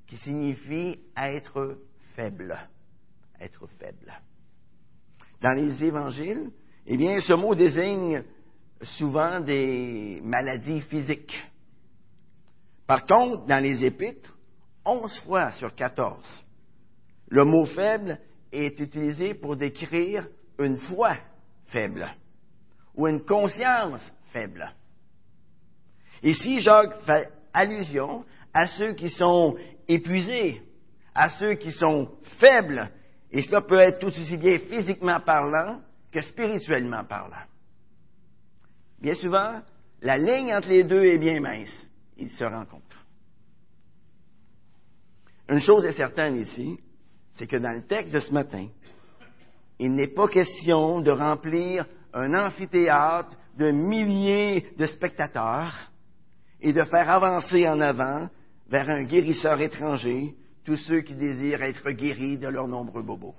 qui 0.06 0.16
signifie 0.18 1.00
être 1.16 1.80
faible. 2.14 2.56
Être 3.40 3.66
faible. 3.76 4.12
Dans 5.42 5.50
les 5.50 5.82
évangiles, 5.82 6.48
eh 6.86 6.96
bien, 6.96 7.18
ce 7.18 7.32
mot 7.32 7.56
désigne 7.56 8.22
souvent 8.82 9.40
des 9.40 10.20
maladies 10.22 10.82
physiques. 10.82 11.44
Par 12.86 13.04
contre, 13.04 13.46
dans 13.46 13.60
les 13.60 13.84
épîtres, 13.84 14.36
11 14.84 15.20
fois 15.20 15.52
sur 15.52 15.74
14, 15.74 16.24
le 17.28 17.44
mot 17.44 17.64
faible 17.66 18.18
est 18.52 18.78
utilisé 18.80 19.34
pour 19.34 19.56
décrire 19.56 20.26
une 20.58 20.76
foi 20.76 21.16
faible 21.66 22.08
ou 22.94 23.06
une 23.06 23.24
conscience 23.24 24.00
faible. 24.32 24.68
Ici, 26.22 26.60
Jacques 26.60 27.00
fait 27.02 27.30
allusion 27.52 28.24
à 28.52 28.66
ceux 28.66 28.94
qui 28.94 29.08
sont 29.08 29.56
épuisés, 29.88 30.62
à 31.14 31.30
ceux 31.30 31.54
qui 31.54 31.72
sont 31.72 32.10
faibles, 32.38 32.90
et 33.30 33.42
cela 33.42 33.62
peut 33.62 33.80
être 33.80 34.00
tout 34.00 34.08
aussi 34.08 34.36
bien 34.36 34.58
physiquement 34.58 35.20
parlant 35.20 35.80
que 36.10 36.20
spirituellement 36.20 37.04
parlant. 37.04 37.46
Bien 39.00 39.14
souvent, 39.14 39.62
la 40.02 40.18
ligne 40.18 40.54
entre 40.54 40.68
les 40.68 40.84
deux 40.84 41.04
est 41.04 41.18
bien 41.18 41.40
mince. 41.40 41.86
Ils 42.16 42.30
se 42.30 42.44
rencontrent. 42.44 42.99
Une 45.50 45.58
chose 45.58 45.84
est 45.84 45.92
certaine 45.92 46.36
ici, 46.36 46.78
c'est 47.34 47.48
que 47.48 47.56
dans 47.56 47.72
le 47.72 47.82
texte 47.82 48.14
de 48.14 48.20
ce 48.20 48.32
matin, 48.32 48.68
il 49.80 49.92
n'est 49.94 50.14
pas 50.14 50.28
question 50.28 51.00
de 51.00 51.10
remplir 51.10 51.86
un 52.14 52.32
amphithéâtre 52.34 53.36
de 53.56 53.72
milliers 53.72 54.70
de 54.78 54.86
spectateurs 54.86 55.74
et 56.60 56.72
de 56.72 56.84
faire 56.84 57.10
avancer 57.10 57.68
en 57.68 57.80
avant 57.80 58.28
vers 58.68 58.88
un 58.88 59.02
guérisseur 59.02 59.60
étranger 59.60 60.36
tous 60.64 60.76
ceux 60.76 61.00
qui 61.00 61.16
désirent 61.16 61.62
être 61.62 61.90
guéris 61.90 62.38
de 62.38 62.46
leurs 62.46 62.68
nombreux 62.68 63.02
bobos. 63.02 63.34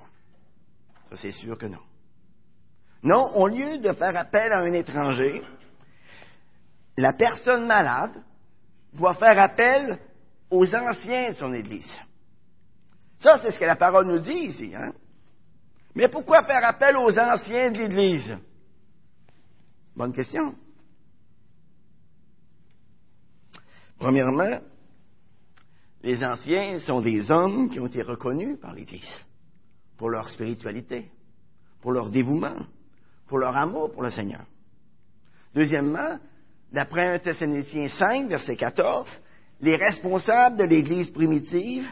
Ça, 1.10 1.15
c'est 1.15 1.32
sûr 1.32 1.58
que 1.58 1.68
non. 1.68 1.80
Non, 3.03 3.38
au 3.38 3.48
lieu 3.48 3.77
de 3.77 3.94
faire 3.94 4.18
appel 4.18 4.51
à 4.51 4.60
un 4.60 4.74
étranger, 4.74 5.41
la 6.98 7.13
personne 7.13 7.65
malade 7.65 8.22
doit 8.94 9.15
faire 9.15 9.39
appel 9.39 9.98
aux 10.51 10.75
anciens 10.75 11.29
de 11.29 11.36
son 11.36 11.53
Église. 11.53 11.89
Ça, 13.20 13.39
c'est 13.41 13.51
ce 13.51 13.60
que 13.60 13.65
la 13.65 13.77
parole 13.77 14.08
nous 14.08 14.20
dit 14.20 14.31
ici. 14.31 14.74
Hein? 14.75 14.93
Mais 15.96 16.10
pourquoi 16.10 16.43
faire 16.43 16.63
appel 16.65 16.98
aux 16.98 17.17
anciens 17.17 17.72
de 17.72 17.77
l'Église? 17.77 18.38
Bonne 19.96 20.13
question. 20.13 20.55
Premièrement, 23.98 24.60
les 26.01 26.24
anciens 26.24 26.79
sont 26.79 27.01
des 27.01 27.29
hommes 27.29 27.70
qui 27.70 27.79
ont 27.79 27.88
été 27.88 28.01
reconnus 28.01 28.60
par 28.60 28.74
l'Église 28.74 29.25
pour 29.98 30.10
leur 30.10 30.29
spiritualité, 30.29 31.12
pour 31.81 31.91
leur 31.91 32.10
dévouement, 32.10 32.58
pour 33.27 33.38
leur 33.38 33.55
amour 33.55 33.91
pour 33.91 34.01
le 34.01 34.10
Seigneur. 34.10 34.43
Deuxièmement, 35.53 36.17
d'après 36.72 37.15
1 37.15 37.20
Thessaloniciens 37.20 37.89
5, 37.89 38.27
verset 38.27 38.55
14, 38.55 39.08
les 39.62 39.75
responsables 39.75 40.58
de 40.58 40.63
l'Église 40.63 41.12
primitive 41.12 41.88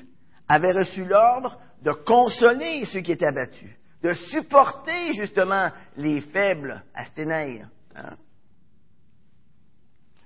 avaient 0.47 0.73
reçu 0.73 1.05
l'ordre 1.05 1.59
de 1.83 1.91
consoler 1.91 2.83
ceux 2.85 3.01
qui 3.01 3.11
étaient 3.11 3.27
abattus, 3.27 3.69
de 4.01 4.13
supporter 4.13 5.13
justement 5.13 5.69
les 5.95 6.21
faibles 6.21 6.83
asténaires. 6.93 7.69
Hein. 7.95 8.17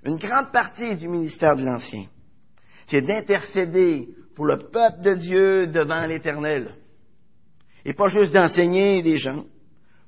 Une 0.05 0.17
grande 0.17 0.51
partie 0.51 0.95
du 0.95 1.07
ministère 1.07 1.55
de 1.55 1.63
l'Ancien, 1.63 2.05
c'est 2.87 3.01
d'intercéder 3.01 4.07
pour 4.35 4.45
le 4.45 4.57
peuple 4.57 5.01
de 5.01 5.13
Dieu 5.13 5.67
devant 5.67 6.05
l'Éternel. 6.05 6.75
Et 7.85 7.93
pas 7.93 8.07
juste 8.07 8.33
d'enseigner 8.33 9.03
des 9.03 9.17
gens, 9.17 9.45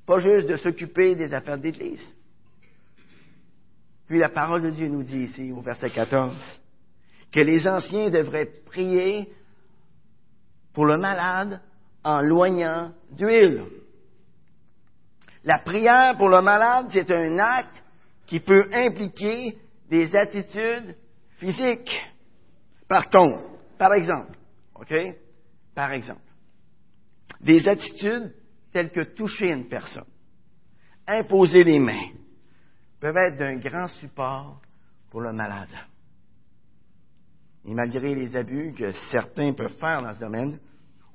pas 0.06 0.18
juste 0.18 0.48
de 0.48 0.56
s'occuper 0.56 1.14
des 1.14 1.32
affaires 1.32 1.58
d'Église. 1.58 2.02
Puis 4.06 4.18
la 4.18 4.28
parole 4.28 4.62
de 4.62 4.70
Dieu 4.70 4.88
nous 4.88 5.02
dit 5.02 5.24
ici, 5.24 5.52
au 5.52 5.60
verset 5.60 5.90
14, 5.90 6.34
que 7.32 7.40
les 7.40 7.66
anciens 7.66 8.10
devraient 8.10 8.50
prier 8.66 9.32
pour 10.72 10.86
le 10.86 10.96
malade 10.96 11.60
en 12.04 12.20
loignant 12.20 12.92
d'huile. 13.10 13.64
La 15.44 15.58
prière 15.58 16.16
pour 16.16 16.28
le 16.28 16.42
malade, 16.42 16.88
c'est 16.92 17.10
un 17.10 17.38
acte 17.38 17.82
qui 18.26 18.40
peut 18.40 18.68
impliquer 18.72 19.56
des 19.88 20.14
attitudes 20.14 20.96
physiques. 21.38 22.04
Par 22.88 23.08
par 23.78 23.94
exemple, 23.94 24.36
OK? 24.74 24.92
Par 25.74 25.92
exemple, 25.92 26.20
des 27.40 27.68
attitudes 27.68 28.34
telles 28.72 28.90
que 28.90 29.14
toucher 29.14 29.52
une 29.52 29.68
personne, 29.68 30.04
imposer 31.06 31.64
les 31.64 31.78
mains, 31.78 32.10
peuvent 33.00 33.16
être 33.16 33.36
d'un 33.36 33.56
grand 33.56 33.88
support 33.88 34.60
pour 35.10 35.20
le 35.20 35.32
malade. 35.32 35.68
Et 37.66 37.74
malgré 37.74 38.14
les 38.14 38.36
abus 38.36 38.72
que 38.72 38.92
certains 39.10 39.52
peuvent 39.52 39.76
faire 39.78 40.00
dans 40.00 40.14
ce 40.14 40.20
domaine, 40.20 40.58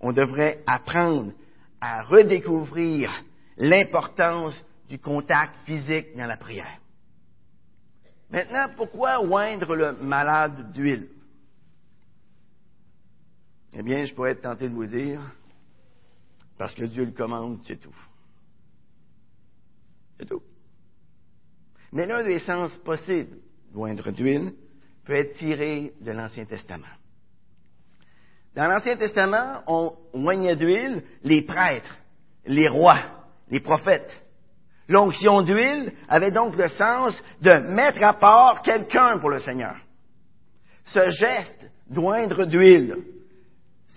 on 0.01 0.11
devrait 0.11 0.61
apprendre 0.67 1.31
à 1.79 2.03
redécouvrir 2.03 3.09
l'importance 3.57 4.55
du 4.89 4.99
contact 4.99 5.55
physique 5.65 6.15
dans 6.17 6.25
la 6.25 6.35
prière. 6.35 6.77
Maintenant, 8.29 8.67
pourquoi 8.75 9.21
oindre 9.21 9.75
le 9.75 9.93
malade 9.93 10.73
d'huile? 10.73 11.09
Eh 13.73 13.81
bien, 13.81 14.03
je 14.03 14.13
pourrais 14.13 14.31
être 14.31 14.41
tenté 14.41 14.67
de 14.67 14.73
vous 14.73 14.85
dire, 14.85 15.21
parce 16.57 16.73
que 16.75 16.83
Dieu 16.83 17.05
le 17.05 17.11
commande, 17.11 17.59
c'est 17.65 17.79
tout. 17.79 17.95
C'est 20.19 20.25
tout. 20.25 20.43
Mais 21.93 22.05
l'un 22.05 22.23
des 22.23 22.39
sens 22.39 22.71
possibles 22.79 23.37
d'oindre 23.73 24.11
d'huile 24.11 24.53
peut 25.11 25.17
être 25.17 25.37
tiré 25.37 25.91
de 25.99 26.11
l'Ancien 26.11 26.45
Testament. 26.45 26.87
Dans 28.55 28.63
l'Ancien 28.63 28.95
Testament, 28.95 29.61
on 29.67 29.93
oignait 30.13 30.55
d'huile 30.55 31.03
les 31.23 31.41
prêtres, 31.41 31.97
les 32.45 32.69
rois, 32.69 33.25
les 33.49 33.59
prophètes. 33.59 34.23
L'onction 34.87 35.41
d'huile 35.41 35.91
avait 36.07 36.31
donc 36.31 36.55
le 36.55 36.69
sens 36.69 37.21
de 37.41 37.51
mettre 37.73 38.01
à 38.03 38.13
part 38.13 38.61
quelqu'un 38.61 39.19
pour 39.19 39.31
le 39.31 39.41
Seigneur. 39.41 39.75
ce 40.85 41.09
geste 41.09 41.69
d'oindre 41.89 42.45
d'huile, 42.45 42.95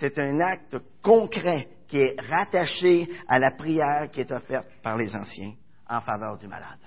c'est 0.00 0.18
un 0.18 0.40
acte 0.40 0.76
concret 1.00 1.68
qui 1.86 1.98
est 1.98 2.20
rattaché 2.28 3.08
à 3.28 3.38
la 3.38 3.52
prière 3.52 4.10
qui 4.10 4.20
est 4.20 4.32
offerte 4.32 4.68
par 4.82 4.96
les 4.96 5.14
anciens 5.14 5.52
en 5.88 6.00
faveur 6.00 6.38
du 6.38 6.48
malade. 6.48 6.80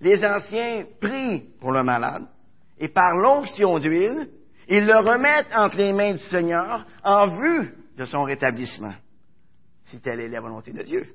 Les 0.00 0.24
anciens 0.24 0.84
prient 1.00 1.48
pour 1.58 1.72
le 1.72 1.82
malade 1.82 2.28
et 2.78 2.88
par 2.88 3.14
l'onction 3.16 3.78
d'huile, 3.78 4.28
ils 4.68 4.84
le 4.84 4.96
remettent 4.96 5.52
entre 5.54 5.76
les 5.76 5.92
mains 5.92 6.14
du 6.14 6.24
Seigneur 6.28 6.84
en 7.02 7.28
vue 7.28 7.74
de 7.96 8.04
son 8.04 8.24
rétablissement, 8.24 8.94
si 9.84 10.00
telle 10.00 10.20
est 10.20 10.28
la 10.28 10.40
volonté 10.40 10.72
de 10.72 10.82
Dieu. 10.82 11.06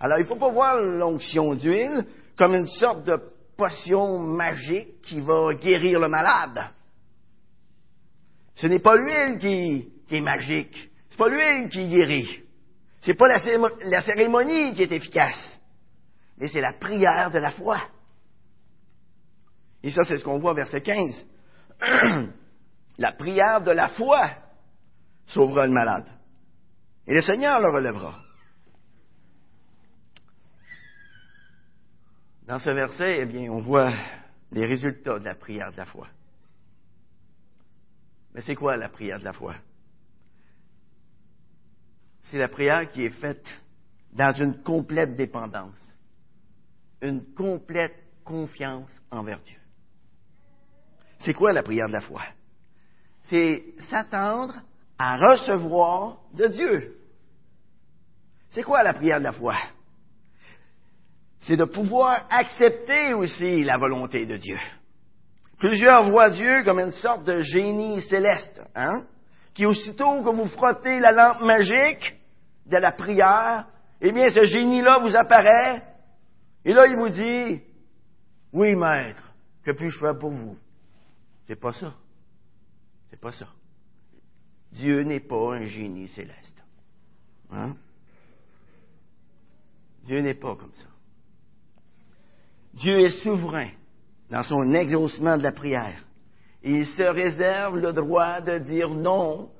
Alors, 0.00 0.18
il 0.18 0.22
ne 0.22 0.26
faut 0.26 0.36
pas 0.36 0.50
voir 0.50 0.76
l'onction 0.76 1.54
d'huile 1.54 2.04
comme 2.36 2.54
une 2.54 2.66
sorte 2.66 3.04
de 3.04 3.16
potion 3.56 4.18
magique 4.18 5.00
qui 5.02 5.20
va 5.20 5.54
guérir 5.54 6.00
le 6.00 6.08
malade. 6.08 6.72
Ce 8.56 8.66
n'est 8.66 8.80
pas 8.80 8.96
l'huile 8.96 9.38
qui, 9.38 9.88
est 10.10 10.20
magique. 10.20 10.90
C'est 11.10 11.18
pas 11.18 11.28
l'huile 11.28 11.68
qui 11.68 11.88
guérit. 11.88 12.40
C'est 13.02 13.14
pas 13.14 13.26
la 13.28 14.00
cérémonie 14.02 14.74
qui 14.74 14.82
est 14.82 14.92
efficace. 14.92 15.60
Mais 16.38 16.48
c'est 16.48 16.60
la 16.60 16.72
prière 16.72 17.30
de 17.30 17.38
la 17.38 17.50
foi. 17.50 17.80
Et 19.84 19.92
ça, 19.92 20.02
c'est 20.04 20.16
ce 20.16 20.24
qu'on 20.24 20.38
voit 20.38 20.52
au 20.52 20.54
verset 20.54 20.80
15. 20.80 21.26
la 22.98 23.12
prière 23.12 23.60
de 23.60 23.70
la 23.70 23.90
foi 23.90 24.30
sauvera 25.26 25.66
le 25.66 25.74
malade. 25.74 26.06
Et 27.06 27.12
le 27.12 27.20
Seigneur 27.20 27.60
le 27.60 27.68
relèvera. 27.68 28.18
Dans 32.46 32.58
ce 32.58 32.70
verset, 32.70 33.18
eh 33.20 33.26
bien, 33.26 33.52
on 33.52 33.60
voit 33.60 33.92
les 34.52 34.64
résultats 34.64 35.18
de 35.18 35.24
la 35.26 35.34
prière 35.34 35.70
de 35.70 35.76
la 35.76 35.84
foi. 35.84 36.08
Mais 38.34 38.40
c'est 38.40 38.54
quoi 38.54 38.78
la 38.78 38.88
prière 38.88 39.18
de 39.18 39.24
la 39.24 39.34
foi? 39.34 39.54
C'est 42.22 42.38
la 42.38 42.48
prière 42.48 42.90
qui 42.90 43.04
est 43.04 43.20
faite 43.20 43.46
dans 44.14 44.32
une 44.32 44.62
complète 44.62 45.14
dépendance, 45.14 45.78
une 47.02 47.34
complète 47.34 48.02
confiance 48.24 48.88
envers 49.10 49.40
Dieu. 49.40 49.58
C'est 51.24 51.32
quoi 51.34 51.52
la 51.52 51.62
prière 51.62 51.88
de 51.88 51.92
la 51.92 52.00
foi? 52.00 52.22
C'est 53.24 53.64
s'attendre 53.88 54.54
à 54.98 55.16
recevoir 55.16 56.18
de 56.34 56.46
Dieu. 56.48 56.96
C'est 58.50 58.62
quoi 58.62 58.82
la 58.82 58.92
prière 58.92 59.18
de 59.18 59.24
la 59.24 59.32
foi? 59.32 59.56
C'est 61.40 61.56
de 61.56 61.64
pouvoir 61.64 62.26
accepter 62.30 63.14
aussi 63.14 63.64
la 63.64 63.78
volonté 63.78 64.26
de 64.26 64.36
Dieu. 64.36 64.58
Plusieurs 65.58 66.10
voient 66.10 66.30
Dieu 66.30 66.62
comme 66.64 66.78
une 66.78 66.90
sorte 66.90 67.24
de 67.24 67.38
génie 67.38 68.00
céleste, 68.02 68.60
hein? 68.74 69.04
qui 69.54 69.66
aussitôt 69.66 70.22
que 70.22 70.34
vous 70.34 70.46
frottez 70.46 71.00
la 71.00 71.12
lampe 71.12 71.40
magique 71.40 72.16
de 72.66 72.76
la 72.76 72.92
prière, 72.92 73.66
eh 74.00 74.12
bien, 74.12 74.28
ce 74.28 74.44
génie-là 74.44 74.98
vous 75.00 75.16
apparaît, 75.16 75.82
et 76.64 76.72
là, 76.72 76.86
il 76.86 76.96
vous 76.96 77.08
dit, 77.08 77.62
oui, 78.52 78.74
maître, 78.74 79.32
que 79.64 79.70
puis-je 79.72 79.98
faire 79.98 80.18
pour 80.18 80.30
vous? 80.30 80.56
C'est 81.46 81.60
pas 81.60 81.72
ça. 81.72 81.94
C'est 83.10 83.20
pas 83.20 83.32
ça. 83.32 83.48
Dieu 84.72 85.02
n'est 85.02 85.20
pas 85.20 85.54
un 85.54 85.64
génie 85.64 86.08
céleste. 86.08 86.62
Hein? 87.50 87.76
Dieu 90.04 90.20
n'est 90.20 90.34
pas 90.34 90.56
comme 90.56 90.72
ça. 90.72 90.88
Dieu 92.74 93.00
est 93.00 93.22
souverain 93.22 93.70
dans 94.30 94.42
son 94.42 94.74
exaucement 94.74 95.36
de 95.36 95.42
la 95.42 95.52
prière. 95.52 96.02
il 96.62 96.86
se 96.86 97.02
réserve 97.02 97.78
le 97.78 97.92
droit 97.92 98.40
de 98.40 98.58
dire 98.58 98.90
non 98.90 99.50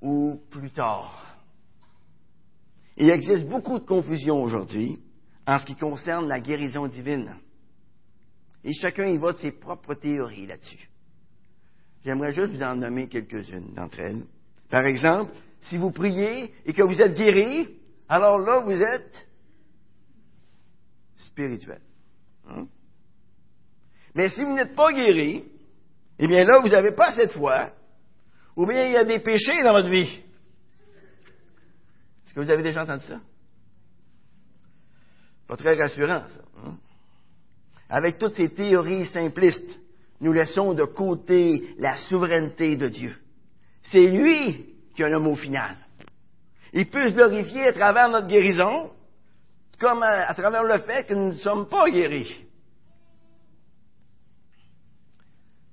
ou 0.00 0.40
plus 0.50 0.70
tard. 0.70 1.36
Il 2.96 3.10
existe 3.10 3.48
beaucoup 3.48 3.78
de 3.78 3.84
confusion 3.84 4.42
aujourd'hui 4.42 5.00
en 5.46 5.58
ce 5.58 5.64
qui 5.66 5.74
concerne 5.74 6.28
la 6.28 6.40
guérison 6.40 6.86
divine. 6.86 7.36
Et 8.62 8.72
chacun 8.72 9.06
y 9.06 9.18
va 9.18 9.34
ses 9.34 9.52
propres 9.52 9.94
théories 9.94 10.46
là-dessus. 10.46 10.88
J'aimerais 12.04 12.32
juste 12.32 12.52
vous 12.52 12.62
en 12.62 12.76
nommer 12.76 13.08
quelques-unes 13.08 13.72
d'entre 13.74 14.00
elles. 14.00 14.24
Par 14.68 14.84
exemple, 14.84 15.32
si 15.62 15.78
vous 15.78 15.90
priez 15.90 16.52
et 16.66 16.72
que 16.72 16.82
vous 16.82 17.00
êtes 17.00 17.14
guéri, 17.14 17.68
alors 18.08 18.38
là, 18.38 18.60
vous 18.60 18.82
êtes 18.82 19.26
spirituel. 21.16 21.80
Hein? 22.48 22.66
Mais 24.14 24.28
si 24.28 24.44
vous 24.44 24.52
n'êtes 24.52 24.76
pas 24.76 24.92
guéri, 24.92 25.44
eh 26.18 26.28
bien 26.28 26.44
là, 26.44 26.60
vous 26.60 26.68
n'avez 26.68 26.92
pas 26.92 27.14
cette 27.14 27.32
foi, 27.32 27.70
ou 28.54 28.66
bien 28.66 28.86
il 28.86 28.92
y 28.92 28.96
a 28.96 29.04
des 29.04 29.20
péchés 29.20 29.62
dans 29.62 29.72
votre 29.72 29.88
vie. 29.88 30.22
Est-ce 32.26 32.34
que 32.34 32.40
vous 32.40 32.50
avez 32.50 32.62
déjà 32.62 32.82
entendu 32.82 33.04
ça? 33.04 33.20
Pas 35.48 35.56
très 35.56 35.74
rassurant, 35.74 36.28
ça. 36.28 36.40
Hein? 36.64 36.76
Avec 37.88 38.18
toutes 38.18 38.34
ces 38.34 38.50
théories 38.50 39.06
simplistes, 39.06 39.80
nous 40.20 40.32
laissons 40.32 40.74
de 40.74 40.84
côté 40.84 41.74
la 41.78 41.96
souveraineté 41.96 42.76
de 42.76 42.88
Dieu. 42.88 43.16
C'est 43.90 44.06
lui 44.06 44.74
qui 44.94 45.02
a 45.02 45.08
le 45.08 45.18
mot 45.18 45.34
final. 45.34 45.76
Il 46.72 46.88
peut 46.88 47.08
se 47.08 47.14
glorifier 47.14 47.68
à 47.68 47.72
travers 47.72 48.08
notre 48.08 48.26
guérison, 48.26 48.90
comme 49.78 50.02
à, 50.02 50.32
travers 50.34 50.64
le 50.64 50.78
fait 50.80 51.06
que 51.06 51.14
nous 51.14 51.28
ne 51.28 51.38
sommes 51.38 51.68
pas 51.68 51.90
guéris. 51.90 52.44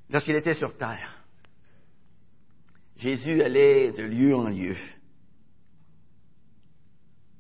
Lorsqu'il 0.09 0.35
était 0.35 0.53
sur 0.53 0.75
terre, 0.77 1.23
Jésus 2.97 3.41
allait 3.41 3.91
de 3.91 4.03
lieu 4.03 4.35
en 4.35 4.49
lieu 4.49 4.75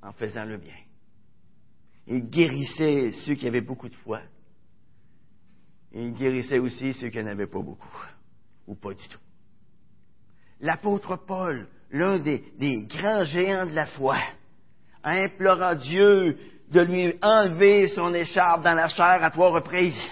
en 0.01 0.11
faisant 0.13 0.45
le 0.45 0.57
bien. 0.57 0.77
Il 2.07 2.29
guérissait 2.29 3.11
ceux 3.25 3.35
qui 3.35 3.47
avaient 3.47 3.61
beaucoup 3.61 3.89
de 3.89 3.95
foi. 3.95 4.21
Il 5.93 6.13
guérissait 6.13 6.59
aussi 6.59 6.93
ceux 6.93 7.09
qui 7.09 7.21
n'avaient 7.21 7.47
pas 7.47 7.61
beaucoup, 7.61 8.05
ou 8.67 8.75
pas 8.75 8.93
du 8.93 9.07
tout. 9.07 9.19
L'apôtre 10.61 11.17
Paul, 11.17 11.67
l'un 11.91 12.19
des, 12.19 12.43
des, 12.57 12.85
grands 12.85 13.23
géants 13.23 13.65
de 13.65 13.73
la 13.73 13.87
foi, 13.87 14.17
implora 15.03 15.75
Dieu 15.75 16.37
de 16.69 16.79
lui 16.81 17.13
enlever 17.21 17.87
son 17.87 18.13
écharpe 18.13 18.63
dans 18.63 18.73
la 18.73 18.87
chair 18.87 19.23
à 19.23 19.31
trois 19.31 19.51
reprises. 19.51 20.11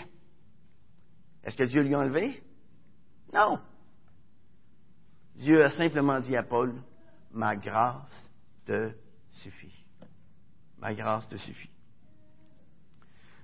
Est-ce 1.44 1.56
que 1.56 1.64
Dieu 1.64 1.82
lui 1.82 1.96
a 1.96 2.00
enlevé? 2.00 2.44
Non. 3.34 3.60
Dieu 5.36 5.64
a 5.64 5.70
simplement 5.70 6.20
dit 6.20 6.36
à 6.36 6.44
Paul, 6.44 6.76
ma 7.32 7.56
grâce 7.56 8.32
te 8.66 8.92
suffit. 9.32 9.86
Ma 10.80 10.94
grâce 10.94 11.28
te 11.30 11.38
suffit. 11.38 11.70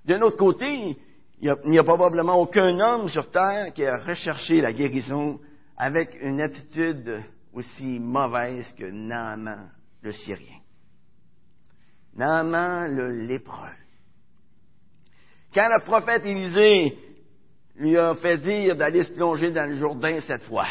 D'un 0.04 0.22
autre 0.22 0.38
côté, 0.38 0.98
il 1.42 1.54
n'y 1.66 1.78
a, 1.78 1.84
probablement 1.84 2.36
aucun 2.36 2.80
homme 2.80 3.10
sur 3.10 3.30
terre 3.30 3.74
qui 3.74 3.86
a 3.86 3.98
recherché 3.98 4.62
la 4.62 4.72
guérison 4.72 5.40
avec 5.78 6.18
une 6.22 6.42
attitude 6.42 7.24
aussi 7.54 8.00
mauvaise 8.00 8.72
que 8.74 8.86
Naaman, 8.86 9.70
le 10.02 10.12
Syrien. 10.14 10.60
Naaman, 12.16 12.88
le 12.88 13.26
lépreux. 13.28 13.76
Quand 15.54 15.68
le 15.68 15.84
prophète 15.84 16.26
Élisée 16.26 16.98
lui 17.76 17.98
a 17.98 18.16
fait 18.16 18.38
dire 18.38 18.78
d'aller 18.78 19.04
se 19.04 19.12
plonger 19.12 19.52
dans 19.52 19.70
le 19.70 19.76
Jourdain 19.76 20.20
cette 20.22 20.44
fois. 20.44 20.68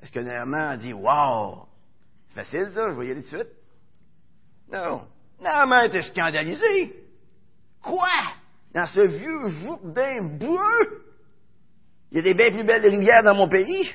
Est-ce 0.00 0.12
que 0.12 0.20
Naaman 0.20 0.60
a 0.60 0.76
dit 0.76 0.94
c'est 2.28 2.34
facile 2.34 2.70
ça, 2.72 2.88
je 2.90 2.94
vais 2.94 3.08
y 3.08 3.10
aller 3.10 3.22
tout 3.24 3.36
de 3.36 3.42
suite? 3.42 3.52
Non. 4.72 5.08
Naaman 5.40 5.86
était 5.86 6.02
scandalisé. 6.02 7.07
Dans 8.78 8.86
ce 8.86 9.00
vieux 9.00 9.48
Jourdain 9.48 10.38
boueux? 10.38 11.02
Il 12.12 12.18
y 12.18 12.20
a 12.20 12.22
des 12.22 12.34
bien 12.34 12.48
plus 12.52 12.62
belles 12.62 12.86
rivières 12.86 13.24
dans 13.24 13.34
mon 13.34 13.48
pays. 13.48 13.90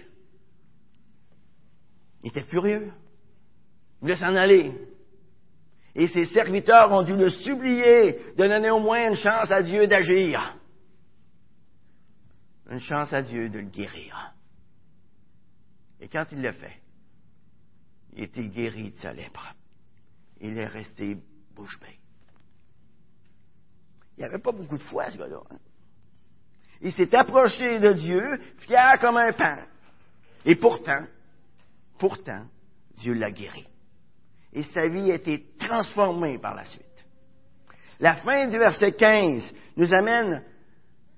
Il 2.22 2.28
était 2.28 2.43
furieux. 2.43 2.91
Il 2.91 4.02
voulait 4.02 4.17
s'en 4.17 4.36
aller. 4.36 4.74
Et 5.96 6.10
ses 6.10 6.26
serviteurs 6.26 6.91
ont 6.91 7.04
dû 7.04 7.15
le 7.15 7.30
supplier 7.30 8.34
de 8.36 8.46
donner 8.46 8.72
au 8.72 8.82
moins 8.82 9.08
une 9.08 9.15
chance 9.15 9.50
à 9.52 9.62
Dieu 9.62 9.88
d'agir 9.88 10.58
une 12.69 12.80
chance 12.80 13.13
à 13.13 13.22
Dieu 13.22 13.50
de 13.50 13.60
le 13.60 13.69
guérir. 13.69 14.34
Et 16.02 16.10
quand 16.10 16.26
il 16.32 16.41
l'a 16.41 16.54
fait, 16.54 16.82
il 18.13 18.24
était 18.24 18.48
guéri 18.48 18.91
de 18.91 18.98
sa 18.98 19.13
lèpre. 19.13 19.54
Il 20.41 20.58
est 20.58 20.65
resté 20.65 21.17
bouche 21.56 21.80
bée. 21.80 22.02
Il 24.17 24.21
n'y 24.21 24.26
avait 24.26 24.39
pas 24.39 24.52
beaucoup 24.52 24.78
de 24.78 24.84
foi, 24.84 25.10
ce 25.10 25.17
gars-là. 25.17 25.41
Hein. 25.49 25.58
Il 26.82 26.93
s'est 26.93 27.15
approché 27.15 27.80
de 27.80 27.93
Dieu, 27.93 28.39
fier 28.60 28.99
comme 28.99 29.17
un 29.17 29.32
pain. 29.32 29.65
Et 30.45 30.56
pourtant, 30.56 31.06
pourtant, 31.97 32.45
Dieu 32.97 33.13
l'a 33.13 33.32
guéri. 33.32 33.65
Et 34.52 34.63
sa 34.63 34.88
vie 34.88 35.12
a 35.12 35.15
été 35.15 35.45
transformée 35.58 36.38
par 36.38 36.54
la 36.54 36.65
suite. 36.65 36.84
La 37.99 38.17
fin 38.17 38.47
du 38.47 38.58
verset 38.58 38.91
15 38.91 39.41
nous 39.78 39.93
amène 39.93 40.43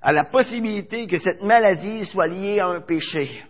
à 0.01 0.11
la 0.11 0.25
possibilité 0.25 1.07
que 1.07 1.17
cette 1.17 1.41
maladie 1.41 2.05
soit 2.05 2.27
liée 2.27 2.59
à 2.59 2.67
un 2.67 2.81
péché 2.81 3.43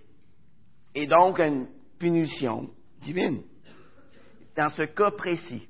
et 0.95 1.05
donc 1.05 1.39
à 1.39 1.47
une 1.47 1.67
punition 1.99 2.69
divine. 3.01 3.43
Dans 4.55 4.69
ce 4.69 4.84
cas 4.84 5.12
précis, 5.12 5.67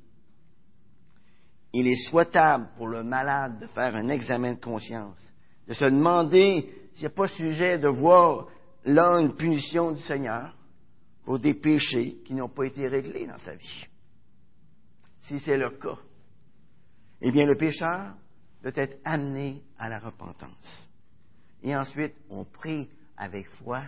il 1.77 1.87
est 1.87 2.09
souhaitable 2.09 2.69
pour 2.77 2.87
le 2.87 3.03
malade 3.03 3.59
de 3.59 3.67
faire 3.67 3.93
un 3.95 4.07
examen 4.07 4.53
de 4.53 4.61
conscience, 4.61 5.19
de 5.67 5.73
se 5.73 5.83
demander 5.83 6.73
s'il 6.93 7.01
n'y 7.01 7.07
a 7.07 7.09
pas 7.09 7.27
sujet 7.27 7.77
de 7.77 7.89
voir 7.89 8.47
là 8.85 9.19
une 9.19 9.35
punition 9.35 9.91
du 9.91 9.99
Seigneur 10.03 10.55
pour 11.25 11.37
des 11.37 11.53
péchés 11.53 12.21
qui 12.23 12.33
n'ont 12.33 12.47
pas 12.47 12.65
été 12.65 12.87
réglés 12.87 13.27
dans 13.27 13.39
sa 13.39 13.55
vie. 13.55 13.85
Si 15.23 15.37
c'est 15.41 15.57
le 15.57 15.71
cas, 15.71 15.97
eh 17.19 17.29
bien 17.31 17.45
le 17.45 17.57
pécheur 17.57 18.15
doit 18.63 18.71
être 18.75 18.97
amené 19.03 19.61
à 19.77 19.89
la 19.89 19.99
repentance. 19.99 20.87
Et 21.61 21.75
ensuite, 21.75 22.15
on 22.29 22.45
prie 22.45 22.87
avec 23.17 23.49
foi 23.49 23.81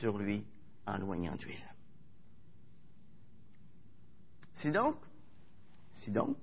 sur 0.00 0.18
lui 0.18 0.44
en 0.84 0.98
loignant 0.98 1.36
d'huile. 1.36 1.64
Si 4.56 4.72
donc, 4.72 4.96
si 6.00 6.10
donc, 6.10 6.38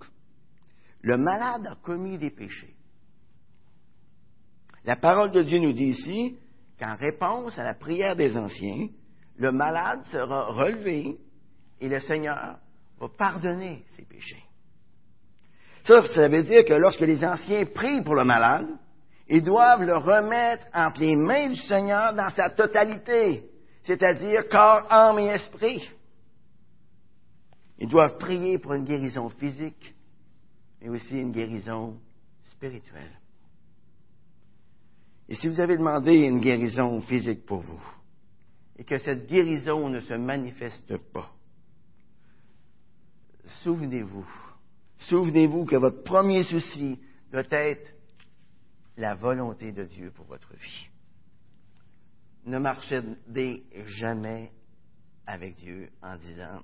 le 1.01 1.17
malade 1.17 1.65
a 1.67 1.75
commis 1.75 2.17
des 2.17 2.31
péchés, 2.31 2.75
la 4.85 4.95
parole 4.95 5.31
de 5.31 5.43
Dieu 5.43 5.59
nous 5.59 5.73
dit 5.73 5.89
ici 5.89 6.37
qu'en 6.79 6.95
réponse 6.95 7.57
à 7.59 7.63
la 7.63 7.73
prière 7.73 8.15
des 8.15 8.35
anciens, 8.37 8.87
le 9.37 9.51
malade 9.51 10.03
sera 10.05 10.47
relevé 10.47 11.17
et 11.79 11.89
le 11.89 11.99
Seigneur 11.99 12.57
va 12.99 13.07
pardonner 13.17 13.83
ses 13.95 14.03
péchés. 14.03 14.43
Ça, 15.85 16.05
ça 16.13 16.27
veut 16.27 16.43
dire 16.43 16.65
que 16.65 16.73
lorsque 16.73 17.01
les 17.01 17.23
anciens 17.23 17.65
prient 17.65 18.03
pour 18.03 18.15
le 18.15 18.23
malade, 18.23 18.67
ils 19.27 19.43
doivent 19.43 19.83
le 19.83 19.95
remettre 19.95 20.65
entre 20.73 21.01
les 21.01 21.15
mains 21.15 21.49
du 21.49 21.55
Seigneur 21.55 22.13
dans 22.13 22.29
sa 22.31 22.49
totalité, 22.49 23.43
c'est-à-dire 23.83 24.47
corps, 24.49 24.91
âme 24.91 25.19
et 25.19 25.27
esprit. 25.27 25.89
Ils 27.77 27.87
doivent 27.87 28.17
prier 28.17 28.57
pour 28.57 28.73
une 28.73 28.83
guérison 28.83 29.29
physique, 29.29 29.95
mais 30.81 30.89
aussi 30.89 31.17
une 31.19 31.31
guérison 31.31 31.99
spirituelle. 32.45 33.19
Et 35.27 35.35
si 35.35 35.47
vous 35.47 35.61
avez 35.61 35.77
demandé 35.77 36.13
une 36.13 36.39
guérison 36.39 37.01
physique 37.01 37.45
pour 37.45 37.59
vous, 37.59 37.83
et 38.77 38.83
que 38.83 38.97
cette 38.97 39.27
guérison 39.27 39.89
ne 39.89 39.99
se 39.99 40.13
manifeste 40.13 40.97
pas, 41.11 41.31
souvenez-vous, 43.63 44.27
souvenez-vous 44.97 45.65
que 45.65 45.75
votre 45.75 46.03
premier 46.03 46.43
souci 46.43 46.99
doit 47.31 47.43
être 47.51 47.93
la 48.97 49.15
volonté 49.15 49.71
de 49.71 49.83
Dieu 49.83 50.11
pour 50.11 50.25
votre 50.25 50.53
vie. 50.55 50.87
Ne 52.45 52.57
marchez 52.57 53.01
jamais 53.85 54.51
avec 55.27 55.55
Dieu 55.55 55.89
en 56.01 56.17
disant, 56.17 56.61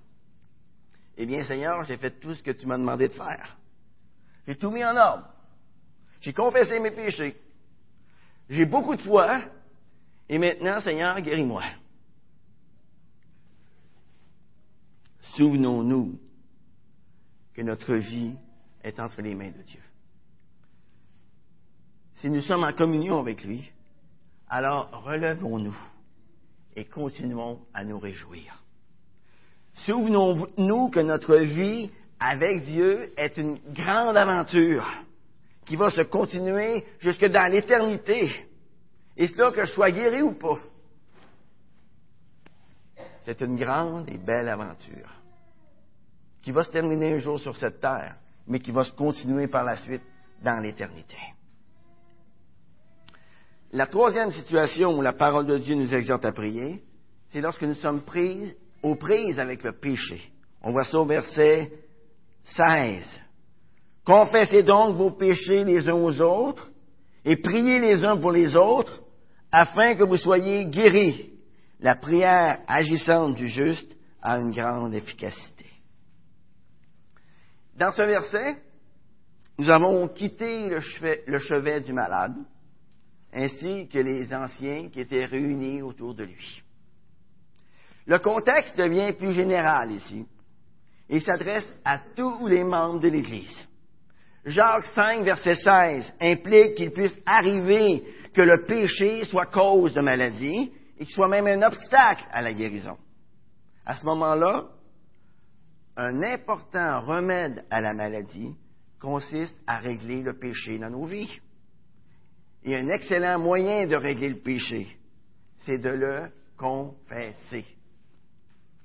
eh 1.17 1.25
bien 1.25 1.43
Seigneur, 1.45 1.83
j'ai 1.83 1.97
fait 1.97 2.19
tout 2.19 2.33
ce 2.33 2.41
que 2.41 2.51
tu 2.51 2.65
m'as 2.65 2.77
demandé 2.77 3.07
de 3.07 3.13
faire. 3.13 3.57
J'ai 4.47 4.55
tout 4.55 4.71
mis 4.71 4.83
en 4.83 4.95
ordre. 4.95 5.27
J'ai 6.21 6.33
confessé 6.33 6.79
mes 6.79 6.91
péchés. 6.91 7.35
J'ai 8.49 8.65
beaucoup 8.65 8.95
de 8.95 9.01
foi. 9.01 9.41
Et 10.29 10.37
maintenant, 10.37 10.79
Seigneur, 10.81 11.19
guéris-moi. 11.21 11.63
Souvenons-nous 15.35 16.19
que 17.53 17.61
notre 17.61 17.95
vie 17.95 18.35
est 18.83 18.99
entre 18.99 19.21
les 19.21 19.35
mains 19.35 19.51
de 19.51 19.61
Dieu. 19.63 19.81
Si 22.15 22.29
nous 22.29 22.41
sommes 22.41 22.63
en 22.63 22.73
communion 22.73 23.19
avec 23.19 23.43
lui, 23.43 23.71
alors 24.49 25.03
relevons-nous 25.03 25.77
et 26.75 26.85
continuons 26.85 27.59
à 27.73 27.83
nous 27.83 27.99
réjouir. 27.99 28.63
Souvenons-nous 29.85 30.89
que 30.89 30.99
notre 30.99 31.35
vie 31.35 31.91
avec 32.19 32.63
Dieu 32.63 33.13
est 33.17 33.37
une 33.37 33.59
grande 33.73 34.17
aventure 34.17 34.85
qui 35.65 35.75
va 35.75 35.89
se 35.89 36.01
continuer 36.01 36.85
jusque 36.99 37.25
dans 37.25 37.51
l'éternité. 37.51 38.29
Et 39.17 39.27
cela 39.27 39.51
que 39.51 39.65
je 39.65 39.71
sois 39.71 39.91
guéri 39.91 40.21
ou 40.21 40.33
pas. 40.33 40.59
C'est 43.25 43.41
une 43.41 43.55
grande 43.55 44.09
et 44.09 44.17
belle 44.17 44.49
aventure 44.49 45.09
qui 46.41 46.51
va 46.51 46.63
se 46.63 46.69
terminer 46.69 47.13
un 47.13 47.17
jour 47.17 47.39
sur 47.39 47.57
cette 47.57 47.79
terre, 47.79 48.17
mais 48.45 48.59
qui 48.59 48.71
va 48.71 48.83
se 48.83 48.91
continuer 48.91 49.47
par 49.47 49.63
la 49.63 49.77
suite 49.77 50.03
dans 50.43 50.61
l'éternité. 50.61 51.17
La 53.71 53.87
troisième 53.87 54.31
situation 54.31 54.95
où 54.95 55.01
la 55.01 55.13
parole 55.13 55.47
de 55.47 55.57
Dieu 55.57 55.75
nous 55.75 55.93
exhorte 55.93 56.23
à 56.23 56.31
prier, 56.31 56.83
c'est 57.29 57.41
lorsque 57.41 57.63
nous 57.63 57.73
sommes 57.73 58.03
prises, 58.03 58.55
aux 58.83 58.95
prises 58.95 59.39
avec 59.39 59.63
le 59.63 59.73
péché. 59.73 60.31
On 60.61 60.71
voit 60.71 60.83
ça 60.83 60.99
au 60.99 61.05
verset 61.05 61.71
16. 62.45 63.03
Confessez 64.05 64.63
donc 64.63 64.95
vos 64.95 65.11
péchés 65.11 65.63
les 65.63 65.89
uns 65.89 65.95
aux 65.95 66.21
autres 66.21 66.69
et 67.23 67.37
priez 67.37 67.79
les 67.79 68.05
uns 68.05 68.17
pour 68.17 68.31
les 68.31 68.55
autres 68.55 69.01
afin 69.51 69.95
que 69.95 70.03
vous 70.03 70.17
soyez 70.17 70.65
guéris. 70.65 71.31
La 71.79 71.95
prière 71.95 72.59
agissante 72.67 73.35
du 73.35 73.47
juste 73.47 73.95
a 74.21 74.37
une 74.37 74.51
grande 74.51 74.93
efficacité. 74.93 75.65
Dans 77.75 77.91
ce 77.91 78.03
verset, 78.03 78.57
nous 79.57 79.69
avons 79.69 80.07
quitté 80.07 80.69
le 80.69 81.39
chevet, 81.39 81.81
du 81.81 81.93
malade, 81.93 82.35
ainsi 83.33 83.87
que 83.87 83.99
les 83.99 84.33
anciens 84.33 84.89
qui 84.89 85.01
étaient 85.01 85.25
réunis 85.25 85.81
autour 85.81 86.13
de 86.13 86.23
lui. 86.23 86.61
Le 88.05 88.19
contexte 88.19 88.77
devient 88.77 89.13
plus 89.13 89.31
général 89.31 89.91
ici 89.91 90.27
et 91.09 91.19
s'adresse 91.19 91.67
à 91.83 91.99
tous 92.15 92.47
les 92.47 92.63
membres 92.63 92.99
de 92.99 93.09
l'Église. 93.09 93.67
Jacques 94.45 94.85
5, 94.93 95.23
verset 95.23 95.55
16, 95.55 96.13
implique 96.21 96.75
qu'il 96.75 96.91
puisse 96.91 97.17
arriver 97.25 98.03
que 98.33 98.41
le 98.41 98.63
péché 98.65 99.23
soit 99.25 99.47
cause 99.47 99.93
de 99.93 100.01
maladie 100.01 100.71
et 100.97 101.05
qu'il 101.05 101.13
soit 101.13 101.27
même 101.27 101.47
un 101.47 101.65
obstacle 101.65 102.25
à 102.31 102.41
la 102.41 102.53
guérison. 102.53 102.97
À 103.85 103.95
ce 103.95 104.05
moment-là, 104.05 104.65
un 105.97 106.21
important 106.23 107.01
remède 107.01 107.65
à 107.69 107.81
la 107.81 107.93
maladie 107.93 108.55
consiste 108.99 109.55
à 109.65 109.79
régler 109.79 110.21
le 110.21 110.37
péché 110.37 110.77
dans 110.77 110.89
nos 110.89 111.05
vies. 111.05 111.39
Et 112.63 112.75
un 112.75 112.89
excellent 112.89 113.39
moyen 113.39 113.87
de 113.87 113.95
régler 113.95 114.29
le 114.29 114.39
péché, 114.39 114.87
c'est 115.59 115.77
de 115.77 115.89
le 115.89 116.31
confesser. 116.57 117.65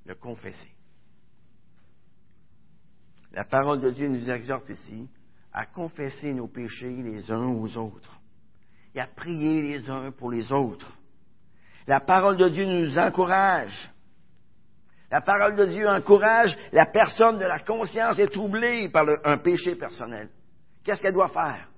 Le 0.04 0.14
confesser. 0.14 0.68
La 3.32 3.44
parole 3.44 3.80
de 3.80 3.90
Dieu 3.90 4.08
nous 4.08 4.28
exhorte 4.30 4.68
ici 4.70 5.08
à 5.52 5.66
confesser 5.66 6.32
nos 6.32 6.48
péchés 6.48 7.02
les 7.02 7.30
uns 7.30 7.48
aux 7.48 7.76
autres 7.76 8.20
et 8.94 9.00
à 9.00 9.06
prier 9.06 9.62
les 9.62 9.88
uns 9.90 10.10
pour 10.12 10.30
les 10.30 10.52
autres. 10.52 10.92
La 11.86 12.00
parole 12.00 12.36
de 12.36 12.48
Dieu 12.48 12.66
nous 12.66 12.98
encourage. 12.98 13.90
La 15.10 15.20
parole 15.20 15.56
de 15.56 15.66
Dieu 15.66 15.88
encourage 15.88 16.56
la 16.72 16.86
personne 16.86 17.38
de 17.38 17.44
la 17.44 17.60
conscience 17.60 18.18
est 18.18 18.32
troublée 18.32 18.88
par 18.90 19.06
un 19.24 19.38
péché 19.38 19.74
personnel. 19.74 20.28
Qu'est-ce 20.84 21.02
qu'elle 21.02 21.14
doit 21.14 21.28
faire? 21.28 21.68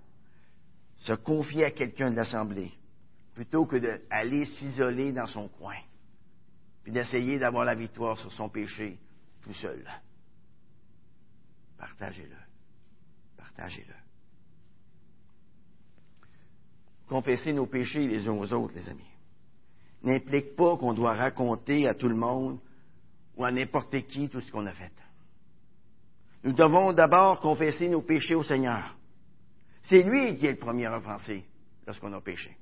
Se 0.98 1.14
confier 1.14 1.64
à 1.64 1.70
quelqu'un 1.70 2.10
de 2.10 2.16
l'Assemblée 2.16 2.72
plutôt 3.34 3.64
que 3.64 3.76
d'aller 3.76 4.44
s'isoler 4.44 5.12
dans 5.12 5.26
son 5.26 5.48
coin 5.48 5.76
puis 6.82 6.92
d'essayer 6.92 7.38
d'avoir 7.38 7.64
la 7.64 7.74
victoire 7.74 8.18
sur 8.18 8.32
son 8.32 8.48
péché 8.48 8.98
tout 9.42 9.54
seul. 9.54 9.84
Partagez-le. 11.82 12.36
Partagez-le. 13.36 13.94
Confesser 17.08 17.52
nos 17.52 17.66
péchés 17.66 18.06
les 18.06 18.28
uns 18.28 18.34
aux 18.34 18.52
autres, 18.52 18.74
les 18.76 18.88
amis, 18.88 19.10
n'implique 20.04 20.54
pas 20.54 20.76
qu'on 20.76 20.92
doit 20.92 21.14
raconter 21.14 21.88
à 21.88 21.94
tout 21.94 22.08
le 22.08 22.14
monde 22.14 22.60
ou 23.36 23.44
à 23.44 23.50
n'importe 23.50 24.00
qui 24.06 24.28
tout 24.28 24.40
ce 24.40 24.52
qu'on 24.52 24.64
a 24.66 24.72
fait. 24.72 24.92
Nous 26.44 26.52
devons 26.52 26.92
d'abord 26.92 27.40
confesser 27.40 27.88
nos 27.88 28.02
péchés 28.02 28.36
au 28.36 28.44
Seigneur. 28.44 28.94
C'est 29.82 30.02
lui 30.02 30.36
qui 30.36 30.46
est 30.46 30.52
le 30.52 30.58
premier 30.58 30.86
offensé 30.86 31.44
lorsqu'on 31.84 32.12
a 32.12 32.20
péché. 32.20 32.56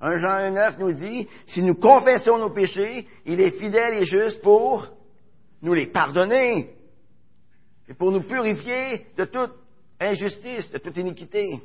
1 0.00 0.16
Jean 0.18 0.52
1,9 0.52 0.78
nous 0.78 0.92
dit, 0.92 1.28
si 1.46 1.62
nous 1.62 1.74
confessons 1.74 2.38
nos 2.38 2.50
péchés, 2.50 3.08
il 3.26 3.40
est 3.40 3.58
fidèle 3.58 3.94
et 3.94 4.04
juste 4.04 4.40
pour 4.40 4.88
nous 5.62 5.74
les 5.74 5.88
pardonner 5.88 6.76
et 7.88 7.94
pour 7.94 8.10
nous 8.10 8.22
purifier 8.22 9.06
de 9.16 9.24
toute 9.24 9.52
injustice, 10.00 10.70
de 10.70 10.78
toute 10.78 10.96
iniquité. 10.96 11.60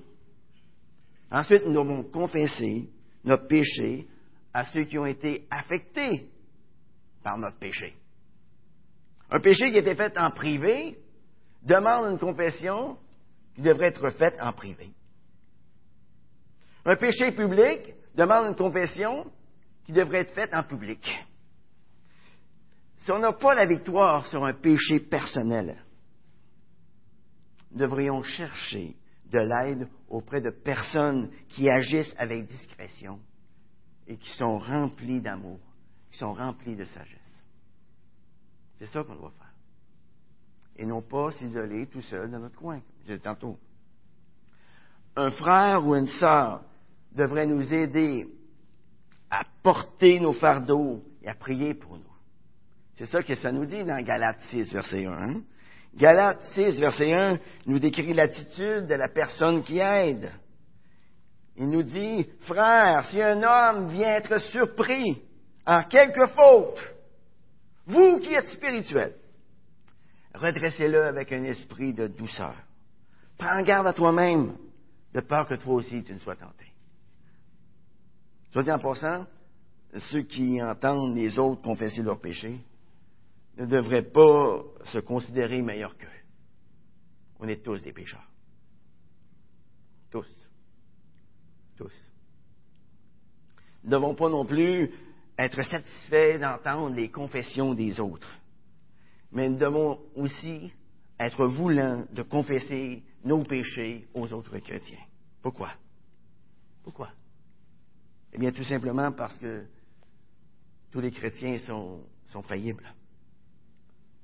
Ensuite, 1.31 1.65
nous 1.65 1.73
devons 1.73 2.03
confesser 2.03 2.89
notre 3.23 3.47
péché 3.47 4.07
à 4.53 4.65
ceux 4.65 4.83
qui 4.83 4.97
ont 4.97 5.05
été 5.05 5.45
affectés 5.49 6.27
par 7.23 7.37
notre 7.37 7.57
péché. 7.57 7.93
Un 9.29 9.39
péché 9.39 9.69
qui 9.69 9.77
a 9.77 9.81
été 9.81 9.95
fait 9.95 10.17
en 10.17 10.31
privé 10.31 10.97
demande 11.61 12.11
une 12.11 12.19
confession 12.19 12.97
qui 13.55 13.61
devrait 13.61 13.87
être 13.87 14.09
faite 14.11 14.35
en 14.41 14.53
privé. 14.53 14.89
Un 16.85 16.95
péché 16.95 17.31
public 17.31 17.93
demande 18.15 18.47
une 18.47 18.55
confession 18.55 19.31
qui 19.85 19.91
devrait 19.91 20.19
être 20.19 20.33
faite 20.33 20.53
en 20.53 20.63
public. 20.63 21.05
Si 22.99 23.11
on 23.11 23.19
n'a 23.19 23.33
pas 23.33 23.53
la 23.53 23.65
victoire 23.65 24.25
sur 24.27 24.43
un 24.45 24.53
péché 24.53 24.99
personnel, 24.99 25.77
devrions 27.71 28.23
chercher 28.23 28.95
de 29.31 29.39
l'aide 29.39 29.87
auprès 30.09 30.41
de 30.41 30.49
personnes 30.49 31.29
qui 31.49 31.69
agissent 31.69 32.13
avec 32.17 32.47
discrétion 32.47 33.19
et 34.07 34.17
qui 34.17 34.29
sont 34.37 34.57
remplies 34.57 35.21
d'amour, 35.21 35.59
qui 36.11 36.17
sont 36.17 36.33
remplies 36.33 36.75
de 36.75 36.85
sagesse. 36.85 37.43
C'est 38.79 38.87
ça 38.87 39.03
qu'on 39.03 39.15
doit 39.15 39.31
faire. 39.37 39.53
Et 40.77 40.85
non 40.85 41.01
pas 41.01 41.31
s'isoler 41.31 41.87
tout 41.87 42.01
seul 42.01 42.31
dans 42.31 42.39
notre 42.39 42.57
coin, 42.57 42.81
disais 43.01 43.19
tantôt. 43.19 43.57
Un 45.15 45.29
frère 45.29 45.85
ou 45.85 45.95
une 45.95 46.07
sœur 46.07 46.63
devrait 47.11 47.45
nous 47.45 47.73
aider 47.73 48.27
à 49.29 49.43
porter 49.61 50.19
nos 50.19 50.31
fardeaux 50.31 51.03
et 51.21 51.27
à 51.27 51.35
prier 51.35 51.73
pour 51.73 51.97
nous. 51.97 52.03
C'est 52.95 53.05
ça 53.05 53.21
que 53.21 53.35
ça 53.35 53.51
nous 53.51 53.65
dit 53.65 53.83
dans 53.83 54.01
Galates 54.01 54.41
6, 54.49 54.71
verset 54.73 55.05
1. 55.05 55.11
Hein? 55.11 55.41
Galates 55.95 56.43
6, 56.53 56.79
verset 56.79 57.13
1, 57.13 57.39
nous 57.65 57.79
décrit 57.79 58.13
l'attitude 58.13 58.87
de 58.87 58.95
la 58.95 59.09
personne 59.09 59.63
qui 59.63 59.79
aide. 59.79 60.31
Il 61.57 61.69
nous 61.69 61.83
dit, 61.83 62.25
frère, 62.41 63.05
si 63.09 63.21
un 63.21 63.41
homme 63.43 63.89
vient 63.89 64.11
être 64.11 64.37
surpris 64.51 65.21
en 65.65 65.83
quelque 65.83 66.25
faute, 66.27 66.79
vous 67.85 68.19
qui 68.19 68.33
êtes 68.33 68.45
spirituel, 68.45 69.15
redressez-le 70.33 71.05
avec 71.07 71.31
un 71.33 71.43
esprit 71.43 71.93
de 71.93 72.07
douceur. 72.07 72.55
Prends 73.37 73.61
garde 73.61 73.87
à 73.87 73.93
toi-même, 73.93 74.55
de 75.13 75.21
peur 75.21 75.47
que 75.47 75.55
toi 75.55 75.75
aussi 75.75 76.03
tu 76.03 76.13
ne 76.13 76.19
sois 76.19 76.35
tenté. 76.35 76.65
Soit 78.51 78.69
en 78.69 78.79
passant, 78.79 79.25
ceux 80.11 80.23
qui 80.23 80.61
entendent 80.61 81.15
les 81.15 81.37
autres 81.39 81.61
confesser 81.61 82.03
leurs 82.03 82.19
péchés 82.19 82.59
ne 83.59 83.65
devraient 83.65 84.09
pas 84.09 84.63
se 84.85 84.99
considérer 84.99 85.61
meilleurs 85.61 85.97
qu'eux. 85.97 86.07
On 87.39 87.47
est 87.47 87.63
tous 87.63 87.81
des 87.81 87.93
pécheurs. 87.93 88.27
Tous. 90.09 90.27
Tous. 91.77 91.93
Nous 93.83 93.89
ne 93.89 93.95
devons 93.95 94.15
pas 94.15 94.29
non 94.29 94.45
plus 94.45 94.91
être 95.37 95.61
satisfaits 95.63 96.39
d'entendre 96.39 96.95
les 96.95 97.09
confessions 97.09 97.73
des 97.73 97.99
autres. 97.99 98.33
Mais 99.31 99.49
nous 99.49 99.57
devons 99.57 99.99
aussi 100.15 100.73
être 101.19 101.45
voulants 101.45 102.05
de 102.11 102.23
confesser 102.23 103.03
nos 103.23 103.43
péchés 103.43 104.07
aux 104.13 104.31
autres 104.33 104.57
chrétiens. 104.59 105.05
Pourquoi? 105.41 105.73
Pourquoi? 106.83 107.09
Eh 108.33 108.37
bien, 108.37 108.51
tout 108.51 108.63
simplement 108.63 109.11
parce 109.11 109.37
que 109.37 109.65
tous 110.91 110.99
les 110.99 111.11
chrétiens 111.11 111.57
sont, 111.59 112.03
sont 112.25 112.41
faillibles. 112.41 112.93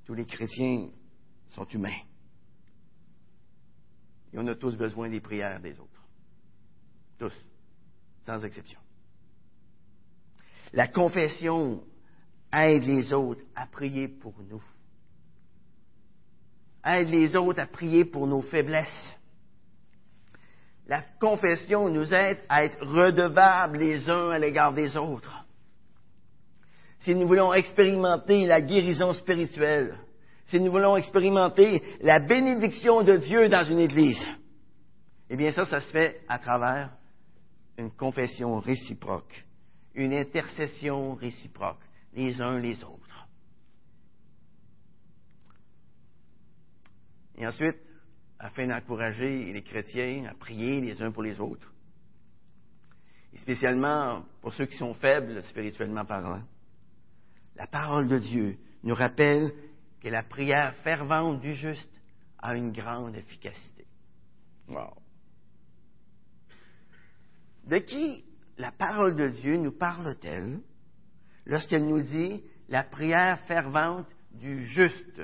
Tous 0.05 0.13
les 0.13 0.25
chrétiens 0.25 0.89
sont 1.53 1.65
humains. 1.65 2.01
Et 4.33 4.37
on 4.37 4.47
a 4.47 4.55
tous 4.55 4.75
besoin 4.75 5.09
des 5.09 5.21
prières 5.21 5.59
des 5.59 5.79
autres. 5.79 6.03
Tous, 7.17 7.33
sans 8.25 8.43
exception. 8.43 8.79
La 10.73 10.87
confession 10.87 11.83
aide 12.51 12.83
les 12.83 13.13
autres 13.13 13.41
à 13.55 13.65
prier 13.65 14.07
pour 14.07 14.35
nous. 14.43 14.63
Aide 16.83 17.09
les 17.09 17.35
autres 17.35 17.61
à 17.61 17.65
prier 17.65 18.05
pour 18.05 18.27
nos 18.27 18.41
faiblesses. 18.41 19.17
La 20.87 21.01
confession 21.01 21.89
nous 21.89 22.13
aide 22.13 22.39
à 22.47 22.65
être 22.65 22.85
redevables 22.85 23.79
les 23.79 24.07
uns 24.09 24.29
à 24.29 24.37
l'égard 24.37 24.73
des 24.73 24.95
autres. 24.97 25.44
Si 27.05 27.13
nous 27.13 27.27
voulons 27.27 27.53
expérimenter 27.53 28.47
la 28.47 28.61
guérison 28.61 29.13
spirituelle, 29.13 29.95
si 30.47 30.59
nous 30.59 30.71
voulons 30.71 30.97
expérimenter 30.97 31.83
la 32.01 32.19
bénédiction 32.19 33.03
de 33.03 33.17
Dieu 33.17 33.47
dans 33.47 33.61
une 33.61 33.77
Église, 33.77 34.25
eh 35.29 35.35
bien 35.35 35.51
ça, 35.51 35.65
ça 35.65 35.81
se 35.81 35.91
fait 35.91 36.21
à 36.27 36.39
travers 36.39 36.89
une 37.77 37.91
confession 37.91 38.57
réciproque, 38.57 39.45
une 39.93 40.13
intercession 40.13 41.13
réciproque, 41.13 41.83
les 42.15 42.41
uns 42.41 42.57
les 42.57 42.83
autres. 42.83 43.27
Et 47.37 47.45
ensuite, 47.45 47.77
afin 48.39 48.65
d'encourager 48.65 49.53
les 49.53 49.61
chrétiens 49.61 50.25
à 50.27 50.33
prier 50.33 50.81
les 50.81 50.99
uns 51.03 51.11
pour 51.11 51.21
les 51.21 51.39
autres, 51.39 51.71
et 53.31 53.37
spécialement 53.37 54.23
pour 54.41 54.51
ceux 54.53 54.65
qui 54.65 54.77
sont 54.77 54.95
faibles 54.95 55.43
spirituellement 55.43 56.05
parlant. 56.05 56.41
La 57.55 57.67
parole 57.67 58.07
de 58.07 58.19
Dieu 58.19 58.57
nous 58.83 58.93
rappelle 58.93 59.53
que 60.01 60.09
la 60.09 60.23
prière 60.23 60.75
fervente 60.83 61.39
du 61.39 61.53
juste 61.53 61.89
a 62.37 62.55
une 62.55 62.71
grande 62.71 63.15
efficacité. 63.15 63.87
Wow. 64.67 64.93
De 67.65 67.77
qui 67.79 68.23
la 68.57 68.71
parole 68.71 69.15
de 69.15 69.29
Dieu 69.29 69.57
nous 69.57 69.71
parle-t-elle 69.71 70.61
lorsqu'elle 71.45 71.85
nous 71.85 72.01
dit 72.01 72.43
la 72.69 72.83
prière 72.83 73.39
fervente 73.41 74.07
du 74.31 74.65
juste? 74.65 75.21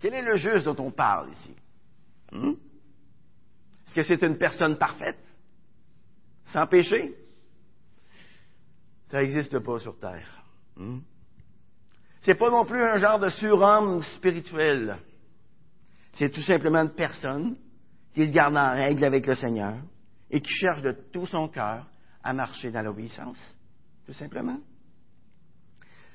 Quel 0.00 0.14
est 0.14 0.22
le 0.22 0.36
juste 0.36 0.66
dont 0.66 0.76
on 0.78 0.92
parle 0.92 1.32
ici? 1.32 1.56
Hmm? 2.30 2.54
Est-ce 3.86 3.94
que 3.94 4.02
c'est 4.02 4.22
une 4.22 4.38
personne 4.38 4.78
parfaite? 4.78 5.18
Sans 6.52 6.66
péché? 6.66 7.16
Ça 9.10 9.22
n'existe 9.22 9.58
pas 9.58 9.78
sur 9.78 9.98
Terre. 9.98 10.44
Hmm? 10.76 11.00
C'est 12.22 12.34
pas 12.34 12.50
non 12.50 12.64
plus 12.64 12.82
un 12.82 12.96
genre 12.96 13.18
de 13.18 13.28
surhomme 13.28 14.02
spirituel. 14.16 14.96
C'est 16.14 16.30
tout 16.30 16.42
simplement 16.42 16.82
une 16.82 16.94
personne 16.94 17.56
qui 18.14 18.26
se 18.26 18.32
garde 18.32 18.56
en 18.56 18.72
règle 18.72 19.04
avec 19.04 19.26
le 19.26 19.34
Seigneur 19.34 19.76
et 20.30 20.40
qui 20.40 20.52
cherche 20.52 20.82
de 20.82 20.92
tout 21.12 21.26
son 21.26 21.48
cœur 21.48 21.86
à 22.22 22.32
marcher 22.32 22.70
dans 22.70 22.82
l'obéissance. 22.82 23.38
Tout 24.04 24.12
simplement. 24.12 24.58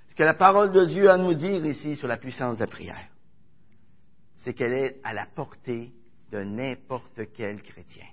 Ce 0.10 0.16
que 0.16 0.24
la 0.24 0.36
parole 0.36 0.72
de 0.72 0.86
Dieu 0.86 1.10
a 1.10 1.14
à 1.14 1.18
nous 1.18 1.34
dire 1.34 1.66
ici 1.66 1.96
sur 1.96 2.08
la 2.08 2.18
puissance 2.18 2.58
de 2.58 2.62
la 2.62 2.68
prière 2.68 3.08
c'est 4.44 4.54
qu'elle 4.54 4.74
est 4.74 5.00
à 5.04 5.14
la 5.14 5.26
portée 5.26 5.94
de 6.32 6.44
n'importe 6.44 7.32
quel 7.34 7.62
chrétien. 7.62 8.06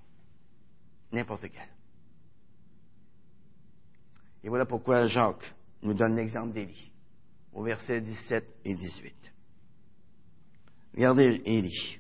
N'importe 1.13 1.49
quel. 1.49 1.69
Et 4.43 4.49
voilà 4.49 4.65
pourquoi 4.67 5.07
Jacques 5.07 5.53
nous 5.83 5.95
donne 5.95 6.17
l'exemple 6.17 6.53
d'Élie, 6.53 6.91
au 7.53 7.63
verset 7.63 8.01
17 8.01 8.45
et 8.65 8.75
18. 8.75 9.15
Regardez 10.95 11.43
Élie. 11.45 11.99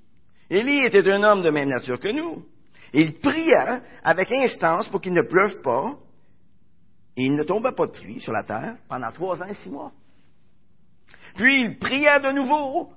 Élie 0.48 0.85
était 0.85 1.09
un 1.11 1.22
homme 1.22 1.42
de 1.42 1.50
même 1.50 1.68
nature 1.68 2.00
que 2.00 2.09
nous. 2.09 2.44
Il 2.92 3.18
pria 3.20 3.83
avec 4.03 4.33
instance 4.33 4.88
pour 4.88 5.00
qu'il 5.00 5.12
ne 5.12 5.22
pleuve 5.22 5.61
pas, 5.62 5.96
et 7.16 7.24
il 7.24 7.37
ne 7.37 7.44
tomba 7.44 7.72
pas 7.72 7.87
de 7.87 7.92
pluie 7.92 8.20
sur 8.20 8.33
la 8.33 8.42
terre 8.42 8.76
pendant 8.88 9.12
trois 9.12 9.40
ans 9.42 9.46
et 9.46 9.55
six 9.55 9.70
mois. 9.70 9.92
Puis 11.37 11.62
il 11.62 11.79
pria 11.79 12.18
de 12.18 12.33
nouveau, 12.33 12.92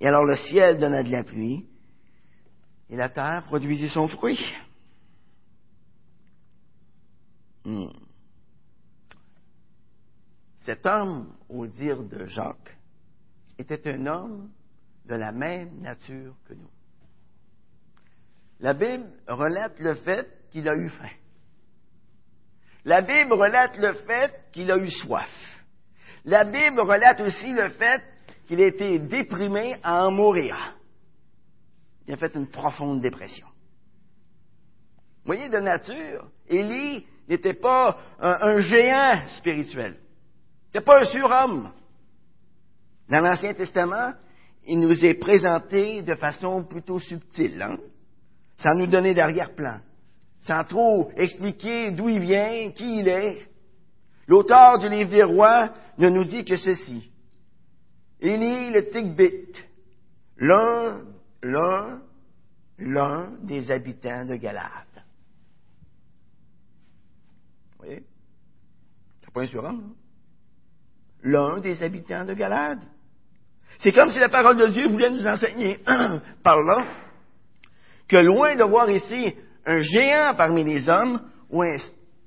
et 0.00 0.06
alors 0.06 0.24
le 0.24 0.36
ciel 0.36 0.78
donna 0.78 1.02
de 1.02 1.10
la 1.10 1.24
pluie, 1.24 1.66
et 2.90 2.96
la 2.96 3.08
terre 3.08 3.42
produisit 3.46 3.88
son 3.88 4.06
fruit. 4.06 4.40
Hmm. 7.64 7.88
Cet 10.64 10.86
homme, 10.86 11.34
au 11.48 11.66
dire 11.66 12.02
de 12.02 12.26
Jacques, 12.26 12.76
était 13.58 13.86
un 13.92 14.06
homme 14.06 14.50
de 15.04 15.14
la 15.14 15.30
même 15.30 15.80
nature 15.80 16.34
que 16.48 16.54
nous. 16.54 16.70
La 18.60 18.72
Bible 18.72 19.10
relate 19.28 19.78
le 19.78 19.94
fait 19.94 20.26
qu'il 20.50 20.68
a 20.68 20.74
eu 20.74 20.88
faim. 20.88 21.10
La 22.84 23.02
Bible 23.02 23.32
relate 23.34 23.76
le 23.76 23.92
fait 23.92 24.32
qu'il 24.52 24.70
a 24.70 24.76
eu 24.76 24.90
soif. 24.90 25.30
La 26.24 26.44
Bible 26.44 26.80
relate 26.80 27.20
aussi 27.20 27.52
le 27.52 27.68
fait 27.70 28.02
qu'il 28.46 28.60
a 28.60 28.66
été 28.66 28.98
déprimé 28.98 29.76
à 29.82 30.06
en 30.06 30.10
mourir. 30.10 30.76
Il 32.06 32.14
a 32.14 32.16
fait 32.16 32.34
une 32.34 32.48
profonde 32.48 33.00
dépression. 33.00 33.46
Vous 35.24 35.32
voyez, 35.32 35.48
de 35.48 35.58
nature, 35.58 36.28
Élie 36.48 37.06
n'était 37.28 37.54
pas 37.54 37.98
un, 38.18 38.58
géant 38.58 39.26
spirituel. 39.38 39.96
N'était 40.74 40.84
pas 40.84 41.00
un 41.00 41.04
surhomme. 41.04 41.72
Dans 43.08 43.20
l'Ancien 43.20 43.54
Testament, 43.54 44.14
il 44.66 44.80
nous 44.80 45.04
est 45.04 45.14
présenté 45.14 46.02
de 46.02 46.14
façon 46.16 46.64
plutôt 46.64 46.98
subtile, 46.98 47.62
hein? 47.62 47.76
sans 48.58 48.74
nous 48.74 48.86
donner 48.88 49.14
d'arrière-plan, 49.14 49.80
sans 50.40 50.64
trop 50.64 51.12
expliquer 51.16 51.92
d'où 51.92 52.08
il 52.08 52.20
vient, 52.20 52.70
qui 52.72 52.98
il 52.98 53.08
est. 53.08 53.48
L'auteur 54.26 54.78
du 54.78 54.88
livre 54.88 55.10
des 55.10 55.22
rois 55.22 55.72
ne 55.98 56.08
nous 56.08 56.24
dit 56.24 56.44
que 56.44 56.56
ceci. 56.56 57.10
Élie 58.20 58.70
le 58.70 58.88
Tigbit, 58.88 59.52
l'un, 60.38 61.02
l'un 61.42 62.00
l'un 62.78 63.30
des 63.42 63.70
habitants 63.70 64.24
de 64.24 64.36
Galade. 64.36 65.04
Vous 67.72 67.84
voyez? 67.84 68.04
C'est 69.22 69.32
pas 69.32 69.42
un 69.42 69.46
surhomme, 69.46 69.80
là. 69.82 70.03
L'un 71.24 71.58
des 71.60 71.82
habitants 71.82 72.24
de 72.24 72.34
Galade. 72.34 72.80
C'est 73.80 73.92
comme 73.92 74.10
si 74.10 74.18
la 74.18 74.28
parole 74.28 74.56
de 74.56 74.68
Dieu 74.68 74.88
voulait 74.88 75.10
nous 75.10 75.26
enseigner 75.26 75.78
par 76.42 76.60
là 76.62 76.86
que 78.06 78.16
loin 78.18 78.54
de 78.54 78.64
voir 78.64 78.88
ici 78.90 79.34
un 79.66 79.80
géant 79.80 80.34
parmi 80.36 80.62
les 80.62 80.88
hommes, 80.88 81.20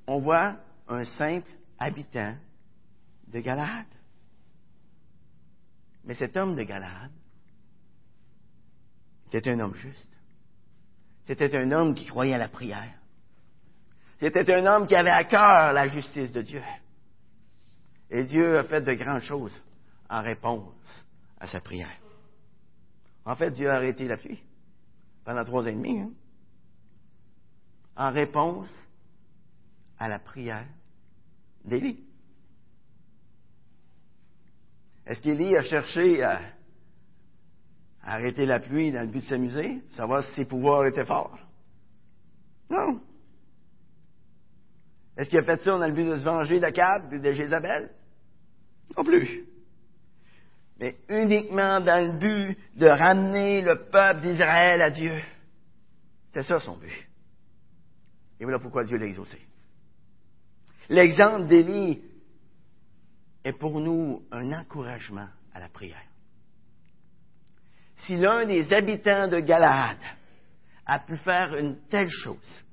on 0.06 0.18
voit 0.18 0.56
un 0.88 1.04
simple 1.04 1.48
habitant 1.78 2.34
de 3.28 3.40
Galade. 3.40 3.86
Mais 6.04 6.14
cet 6.14 6.36
homme 6.36 6.56
de 6.56 6.62
Galade 6.62 7.12
était 9.28 9.50
un 9.50 9.60
homme 9.60 9.74
juste. 9.74 10.10
C'était 11.26 11.54
un 11.56 11.70
homme 11.70 11.94
qui 11.94 12.06
croyait 12.06 12.34
à 12.34 12.38
la 12.38 12.48
prière. 12.48 12.94
C'était 14.18 14.52
un 14.52 14.66
homme 14.66 14.86
qui 14.86 14.96
avait 14.96 15.10
à 15.10 15.24
cœur 15.24 15.72
la 15.72 15.86
justice 15.86 16.32
de 16.32 16.42
Dieu. 16.42 16.62
Et 18.10 18.24
Dieu 18.24 18.58
a 18.58 18.64
fait 18.64 18.80
de 18.80 18.94
grandes 18.94 19.20
choses 19.20 19.60
en 20.08 20.22
réponse 20.22 20.72
à 21.38 21.46
sa 21.46 21.60
prière. 21.60 21.96
En 23.24 23.36
fait, 23.36 23.50
Dieu 23.50 23.70
a 23.70 23.74
arrêté 23.74 24.06
la 24.06 24.16
pluie 24.16 24.42
pendant 25.24 25.44
trois 25.44 25.64
ans 25.64 25.66
et 25.66 25.72
demi, 25.72 25.98
hein, 25.98 26.10
en 27.96 28.10
réponse 28.10 28.70
à 29.98 30.08
la 30.08 30.18
prière 30.18 30.66
d'Élie. 31.64 32.02
Est-ce 35.04 35.20
qu'Élie 35.20 35.56
a 35.56 35.62
cherché 35.62 36.22
à, 36.22 36.40
arrêter 38.02 38.46
la 38.46 38.60
pluie 38.60 38.90
dans 38.90 39.02
le 39.02 39.08
but 39.08 39.20
de 39.20 39.28
s'amuser, 39.28 39.82
savoir 39.92 40.22
si 40.22 40.34
ses 40.34 40.44
pouvoirs 40.46 40.86
étaient 40.86 41.04
forts? 41.04 41.38
Non. 42.70 43.00
Est-ce 45.16 45.28
qu'il 45.28 45.40
a 45.40 45.42
fait 45.42 45.60
ça 45.62 45.72
dans 45.72 45.86
le 45.86 45.92
but 45.92 46.04
de 46.04 46.14
se 46.14 46.24
venger 46.24 46.60
de 46.60 46.70
Cab 46.70 47.12
et 47.12 47.18
de 47.18 47.32
Jézabel? 47.32 47.90
Non 48.96 49.04
plus. 49.04 49.44
Mais 50.78 50.96
uniquement 51.08 51.80
dans 51.80 52.04
le 52.04 52.18
but 52.18 52.58
de 52.76 52.86
ramener 52.86 53.62
le 53.62 53.88
peuple 53.90 54.20
d'Israël 54.20 54.80
à 54.80 54.90
Dieu. 54.90 55.20
C'était 56.26 56.42
ça 56.42 56.58
son 56.60 56.76
but. 56.76 57.08
Et 58.40 58.44
voilà 58.44 58.58
pourquoi 58.60 58.84
Dieu 58.84 58.96
l'a 58.96 59.06
exaucé. 59.06 59.38
L'exemple 60.88 61.46
d'Élie 61.46 62.02
est 63.44 63.58
pour 63.58 63.80
nous 63.80 64.22
un 64.30 64.52
encouragement 64.52 65.28
à 65.52 65.60
la 65.60 65.68
prière. 65.68 66.02
Si 68.06 68.16
l'un 68.16 68.46
des 68.46 68.72
habitants 68.72 69.28
de 69.28 69.40
Galade 69.40 69.98
a 70.86 71.00
pu 71.00 71.16
faire 71.16 71.54
une 71.56 71.76
telle 71.88 72.08
chose, 72.08 72.64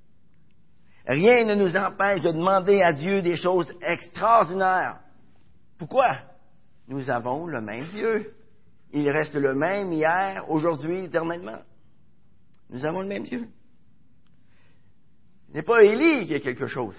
rien 1.07 1.45
ne 1.45 1.55
nous 1.55 1.75
empêche 1.75 2.21
de 2.21 2.31
demander 2.31 2.81
à 2.81 2.93
Dieu 2.93 3.21
des 3.21 3.35
choses 3.35 3.71
extraordinaires. 3.81 4.99
Pourquoi? 5.77 6.17
Nous 6.87 7.09
avons 7.09 7.47
le 7.47 7.61
même 7.61 7.87
Dieu. 7.87 8.33
Il 8.91 9.09
reste 9.09 9.35
le 9.35 9.53
même 9.53 9.91
hier, 9.91 10.49
aujourd'hui, 10.49 11.05
éternellement. 11.05 11.61
Nous 12.69 12.85
avons 12.85 13.01
le 13.01 13.07
même 13.07 13.23
Dieu. 13.23 13.47
Ce 15.47 15.53
n'est 15.53 15.63
pas 15.63 15.83
Élie 15.83 16.27
qui 16.27 16.35
a 16.35 16.39
quelque 16.39 16.67
chose. 16.67 16.97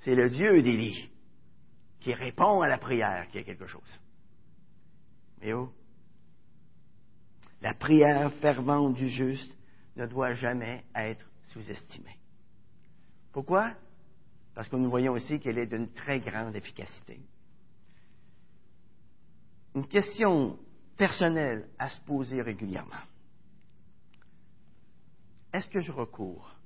C'est 0.00 0.14
le 0.14 0.28
Dieu 0.28 0.62
d'Élie 0.62 1.10
qui 2.00 2.14
répond 2.14 2.60
à 2.60 2.68
la 2.68 2.78
prière 2.78 3.26
qui 3.30 3.38
a 3.38 3.42
quelque 3.42 3.66
chose. 3.66 4.00
Mais 5.40 5.52
oh, 5.52 5.72
la 7.60 7.74
prière 7.74 8.32
fervente 8.34 8.94
du 8.94 9.08
juste 9.08 9.52
ne 9.96 10.06
doit 10.06 10.32
jamais 10.34 10.84
être 10.94 11.26
sous-estimée. 11.48 12.18
Pourquoi? 13.32 13.72
Parce 14.54 14.68
que 14.68 14.76
nous 14.76 14.88
voyons 14.88 15.12
aussi 15.12 15.40
qu'elle 15.40 15.58
est 15.58 15.66
d'une 15.66 15.92
très 15.92 16.20
grande 16.20 16.54
efficacité. 16.54 17.20
Une 19.76 19.86
question 19.86 20.58
personnelle 20.96 21.68
à 21.78 21.90
se 21.90 22.00
poser 22.00 22.40
régulièrement. 22.40 22.96
Est-ce 25.52 25.68
que 25.68 25.80
je 25.80 25.92
recours 25.92 26.56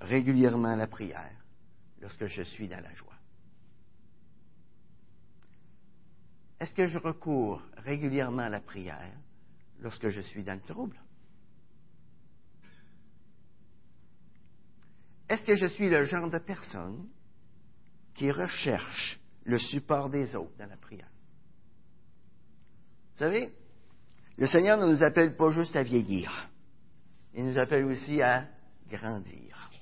régulièrement 0.00 0.70
à 0.70 0.76
la 0.76 0.86
prière 0.86 1.36
lorsque 2.00 2.24
je 2.24 2.42
suis 2.44 2.66
dans 2.66 2.80
la 2.80 2.94
joie? 2.94 3.12
Est-ce 6.58 6.72
que 6.72 6.86
je 6.86 6.96
recours 6.96 7.62
régulièrement 7.76 8.44
à 8.44 8.48
la 8.48 8.60
prière 8.60 9.12
lorsque 9.80 10.08
je 10.08 10.22
suis 10.22 10.42
dans 10.42 10.54
le 10.54 10.62
trouble? 10.62 10.98
Est-ce 15.28 15.44
que 15.44 15.56
je 15.56 15.66
suis 15.66 15.90
le 15.90 16.04
genre 16.04 16.30
de 16.30 16.38
personne 16.38 17.06
qui 18.14 18.30
recherche 18.30 19.20
le 19.44 19.58
support 19.58 20.08
des 20.08 20.34
autres 20.34 20.56
dans 20.56 20.70
la 20.70 20.78
prière? 20.78 21.10
Vous 23.18 23.24
savez, 23.24 23.52
le 24.36 24.46
Seigneur 24.46 24.78
ne 24.78 24.86
nous 24.86 25.02
appelle 25.02 25.34
pas 25.34 25.48
juste 25.48 25.74
à 25.74 25.82
vieillir, 25.82 26.48
il 27.34 27.46
nous 27.46 27.58
appelle 27.58 27.84
aussi 27.86 28.22
à 28.22 28.46
grandir. 28.88 29.72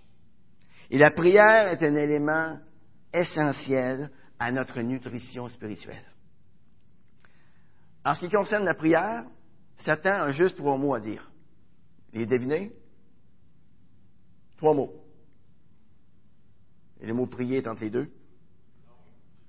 Et 0.88 0.96
la 0.96 1.10
prière 1.10 1.68
est 1.68 1.82
un 1.82 1.96
élément 1.96 2.58
essentiel 3.12 4.10
à 4.38 4.50
notre 4.52 4.80
nutrition 4.80 5.48
spirituelle. 5.48 6.06
En 8.06 8.14
ce 8.14 8.20
qui 8.20 8.30
concerne 8.30 8.64
la 8.64 8.72
prière, 8.72 9.26
Satan 9.80 10.22
a 10.22 10.30
juste 10.30 10.56
trois 10.56 10.78
mots 10.78 10.94
à 10.94 11.00
dire. 11.00 11.30
Les 12.14 12.24
deviner? 12.24 12.72
Trois 14.56 14.72
mots. 14.72 14.94
Et 17.02 17.06
le 17.06 17.12
mot 17.12 17.26
prier 17.26 17.58
est 17.58 17.68
entre 17.68 17.82
les 17.82 17.90
deux. 17.90 18.10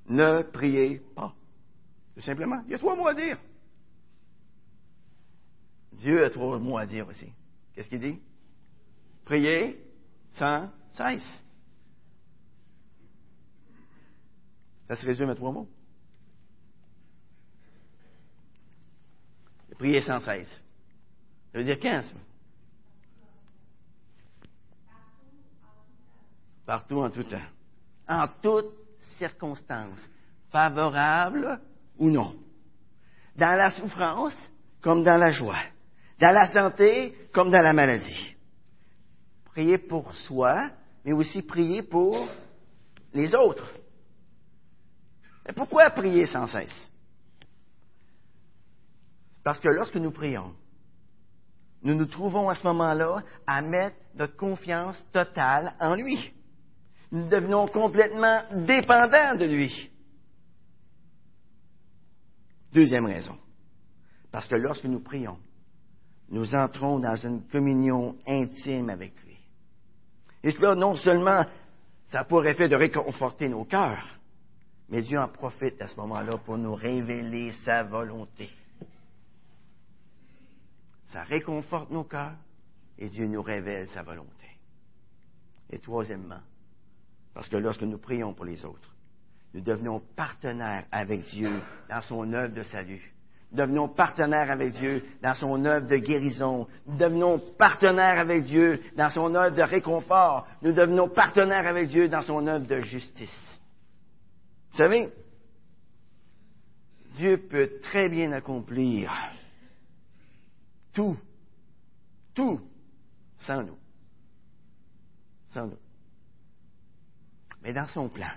Ne 0.10 0.42
priez 0.42 1.02
pas. 1.16 1.34
Tout 2.16 2.22
simplement. 2.22 2.62
Il 2.66 2.72
y 2.72 2.76
a 2.76 2.80
trois 2.80 2.98
mots 2.98 3.08
à 3.08 3.14
dire. 3.14 3.38
Dieu 5.98 6.24
a 6.24 6.30
trois 6.30 6.60
mots 6.60 6.78
à 6.78 6.86
dire 6.86 7.08
aussi. 7.08 7.32
Qu'est-ce 7.74 7.90
qu'il 7.90 8.00
dit? 8.00 8.20
Priez 9.26 9.84
sans 10.34 10.70
cesse. 10.96 11.24
Ça 14.88 14.96
se 14.96 15.06
résume 15.06 15.30
à 15.30 15.36
trois 15.36 15.52
mots. 15.52 15.68
Priez 19.78 20.02
sans 20.02 20.20
cesse. 20.20 20.50
Ça 21.52 21.58
veut 21.58 21.64
dire 21.64 21.80
quand, 21.82 22.02
ça? 22.02 22.16
Partout, 26.66 27.00
en 27.00 27.10
tout 27.10 27.24
temps. 27.24 27.38
En 28.08 28.28
toutes 28.42 28.74
circonstances, 29.18 30.00
favorables 30.52 31.60
ou 31.98 32.10
non. 32.10 32.36
Dans 33.36 33.58
la 33.58 33.72
souffrance 33.72 34.34
comme 34.82 35.04
dans 35.04 35.18
la 35.18 35.32
joie. 35.32 35.60
Dans 36.20 36.34
la 36.34 36.52
santé 36.52 37.16
comme 37.32 37.52
dans 37.52 37.62
la 37.62 37.74
maladie. 37.74 38.36
Priez 39.46 39.78
pour 39.78 40.14
soi, 40.16 40.70
mais 41.06 41.14
aussi 41.14 41.42
prier 41.42 41.84
pour 41.84 42.28
les 43.14 43.34
autres. 43.36 43.74
Mais 45.46 45.54
pourquoi 45.54 45.90
prier 45.92 46.26
sans 46.26 46.48
cesse? 46.48 46.90
Parce 49.44 49.60
que 49.60 49.70
lorsque 49.70 49.96
nous 49.96 50.12
prions, 50.12 50.54
nous 51.84 51.96
nous 51.96 52.06
trouvons 52.06 52.50
à 52.50 52.56
ce 52.56 52.68
moment-là 52.68 53.24
à 53.46 53.62
mettre 53.62 53.96
notre 54.16 54.36
confiance 54.36 55.02
totale 55.12 55.74
en 55.80 55.96
lui. 55.96 56.34
Nous 57.12 57.30
devenons 57.30 57.68
complètement 57.68 58.44
dépendants 58.66 59.36
de 59.36 59.46
lui. 59.46 59.90
Deuxième 62.74 63.06
raison. 63.06 63.38
Parce 64.32 64.48
que 64.48 64.56
lorsque 64.56 64.84
nous 64.84 65.00
prions, 65.00 65.38
nous 66.30 66.56
entrons 66.56 67.00
dans 67.00 67.16
une 67.16 67.44
communion 67.48 68.16
intime 68.28 68.90
avec 68.90 69.14
lui. 69.24 69.38
Et 70.44 70.52
cela, 70.52 70.76
non 70.76 70.96
seulement, 70.96 71.46
ça 72.08 72.20
a 72.20 72.24
pour 72.24 72.46
effet 72.46 72.68
de 72.68 72.76
réconforter 72.76 73.50
nos 73.50 73.66
cœurs, 73.66 74.20
mais 74.90 75.02
Dieu 75.02 75.20
en 75.20 75.28
profite 75.28 75.82
à 75.82 75.88
ce 75.88 76.00
moment-là 76.00 76.38
pour 76.38 76.58
nous 76.58 76.76
révéler 76.76 77.52
sa 77.66 77.84
volonté. 77.84 78.50
Ça 81.08 81.24
réconforte 81.24 81.92
nos 81.92 82.04
cœurs 82.04 82.36
et 82.98 83.10
Dieu 83.10 83.28
nous 83.28 83.42
révèle 83.42 83.90
sa 83.90 84.04
volonté. 84.04 84.32
Et 85.70 85.80
troisièmement, 85.80 86.42
parce 87.34 87.50
que 87.50 87.58
lorsque 87.58 87.84
nous 87.84 87.98
prions 87.98 88.34
pour 88.34 88.46
les 88.46 88.64
autres, 88.66 88.96
nous 89.54 89.62
devenons 89.62 90.02
partenaires 90.16 90.86
avec 90.92 91.26
Dieu 91.28 91.62
dans 91.90 92.02
son 92.02 92.32
œuvre 92.34 92.54
de 92.54 92.64
salut. 92.64 93.14
Devenons 93.52 93.88
partenaires 93.88 94.52
avec 94.52 94.74
Dieu 94.74 95.06
dans 95.24 95.34
son 95.34 95.64
œuvre 95.64 95.88
de 95.88 95.96
guérison. 95.96 96.68
Nous 96.86 96.98
devenons 96.98 97.40
partenaires 97.58 98.20
avec 98.20 98.44
Dieu 98.44 98.82
dans 98.98 99.10
son 99.10 99.34
œuvre 99.36 99.56
de 99.56 99.62
réconfort. 99.62 100.46
Nous 100.62 100.74
devenons 100.74 101.08
partenaires 101.08 101.66
avec 101.66 101.88
Dieu 101.88 102.10
dans 102.10 102.22
son 102.22 102.46
œuvre 102.46 102.68
de 102.68 102.80
justice. 102.80 103.60
Vous 104.72 104.78
savez, 104.78 105.10
Dieu 107.16 107.48
peut 107.50 107.80
très 107.82 108.10
bien 108.10 108.34
accomplir 108.34 109.12
tout, 110.94 111.18
tout 112.36 112.60
sans 113.46 113.64
nous. 113.64 113.78
Sans 115.54 115.68
nous. 115.68 115.80
Mais 117.64 117.74
dans 117.74 117.88
son 117.88 118.10
plan, 118.10 118.32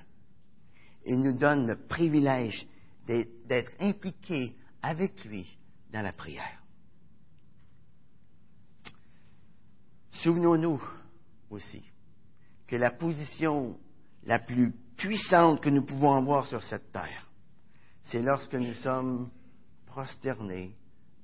il 1.05 1.21
nous 1.21 1.37
donne 1.37 1.67
le 1.67 1.77
privilège 1.77 2.67
d'être 3.07 3.73
impliqués 3.81 4.55
avec 4.83 5.24
lui 5.24 5.47
dans 5.93 6.03
la 6.03 6.12
prière. 6.12 6.62
Souvenons-nous 10.22 10.83
aussi 11.51 11.83
que 12.66 12.76
la 12.76 12.91
position 12.91 13.78
la 14.24 14.39
plus 14.39 14.72
puissante 14.97 15.62
que 15.62 15.70
nous 15.70 15.85
pouvons 15.85 16.14
avoir 16.14 16.47
sur 16.47 16.62
cette 16.62 16.93
terre, 16.93 17.28
c'est 18.05 18.20
lorsque 18.20 18.55
nous 18.55 18.74
sommes 18.74 19.31
prosternés 19.87 20.76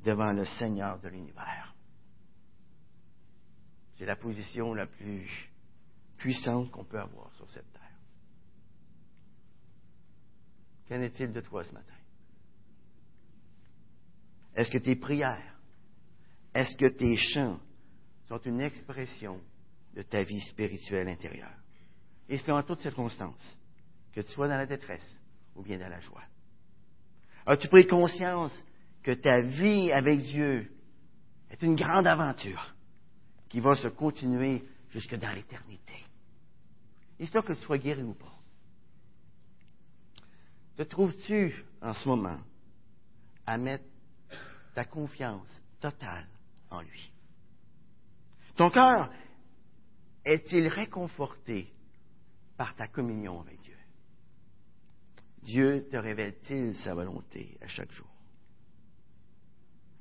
devant 0.03 0.33
le 0.33 0.45
Seigneur 0.45 0.99
de 1.01 1.09
l'univers. 1.09 1.75
C'est 3.99 4.07
la 4.07 4.17
position 4.17 4.75
la 4.75 4.87
plus 4.87 5.29
puissante 6.17 6.71
qu'on 6.71 6.85
peut 6.85 7.01
avoir 7.01 7.33
sur 7.35 7.51
cette 7.51 7.71
terre. 7.73 7.83
Qu'en 10.89 11.01
est-il 11.01 11.33
de 11.33 11.41
toi 11.41 11.65
ce 11.65 11.73
matin? 11.73 11.96
Est-ce 14.57 14.71
que 14.71 14.79
tes 14.79 14.97
prières, 14.97 15.55
est-ce 16.55 16.77
que 16.79 16.87
tes 16.87 17.15
chants 17.17 17.61
sont 18.27 18.39
une 18.39 18.63
expression 18.63 19.39
de 19.95 20.01
ta 20.01 20.23
vie 20.23 20.41
spirituelle 20.41 21.09
intérieure? 21.09 21.55
Et 22.29 22.39
c'est 22.39 22.51
en 22.51 22.63
toutes 22.63 22.81
circonstances, 22.81 23.57
que 24.13 24.23
tu 24.23 24.33
sois 24.33 24.49
dans 24.49 24.57
la 24.57 24.65
détresse 24.65 25.21
ou 25.55 25.63
bien 25.63 25.79
dans 25.79 25.91
la 25.91 26.01
joie. 26.01 26.25
As-tu 27.45 27.69
pris 27.69 27.87
conscience 27.87 28.53
que 29.03 29.13
ta 29.13 29.43
vie 29.43 29.93
avec 29.93 30.21
Dieu 30.23 30.73
est 31.51 31.63
une 31.63 31.77
grande 31.77 32.07
aventure 32.07 32.75
qui 33.51 33.61
va 33.61 33.75
se 33.75 33.89
continuer 33.89 34.65
jusque 34.91 35.15
dans 35.17 35.33
l'éternité? 35.33 35.95
Histoire 37.21 37.45
que 37.45 37.53
tu 37.53 37.61
sois 37.61 37.79
guéri 37.79 38.03
ou 38.03 38.15
pas. 38.15 38.33
Te 40.77 40.83
trouves-tu 40.83 41.63
en 41.83 41.93
ce 41.93 42.09
moment 42.09 42.41
à 43.45 43.59
mettre 43.59 43.85
ta 44.77 44.85
confiance 44.85 45.63
totale 45.81 46.29
en 46.69 46.83
lui? 46.83 47.11
Ton 48.57 48.69
cœur 48.69 49.11
est-il 50.23 50.69
réconforté 50.69 51.73
par 52.59 52.77
ta 52.77 52.87
communion 52.87 53.41
avec 53.41 53.59
Dieu? 53.63 53.79
Dieu 55.45 55.89
te 55.91 55.97
révèle-t-il 55.97 56.77
sa 56.81 56.93
volonté 56.93 57.57
à 57.63 57.69
chaque 57.69 57.91
jour? 57.91 58.07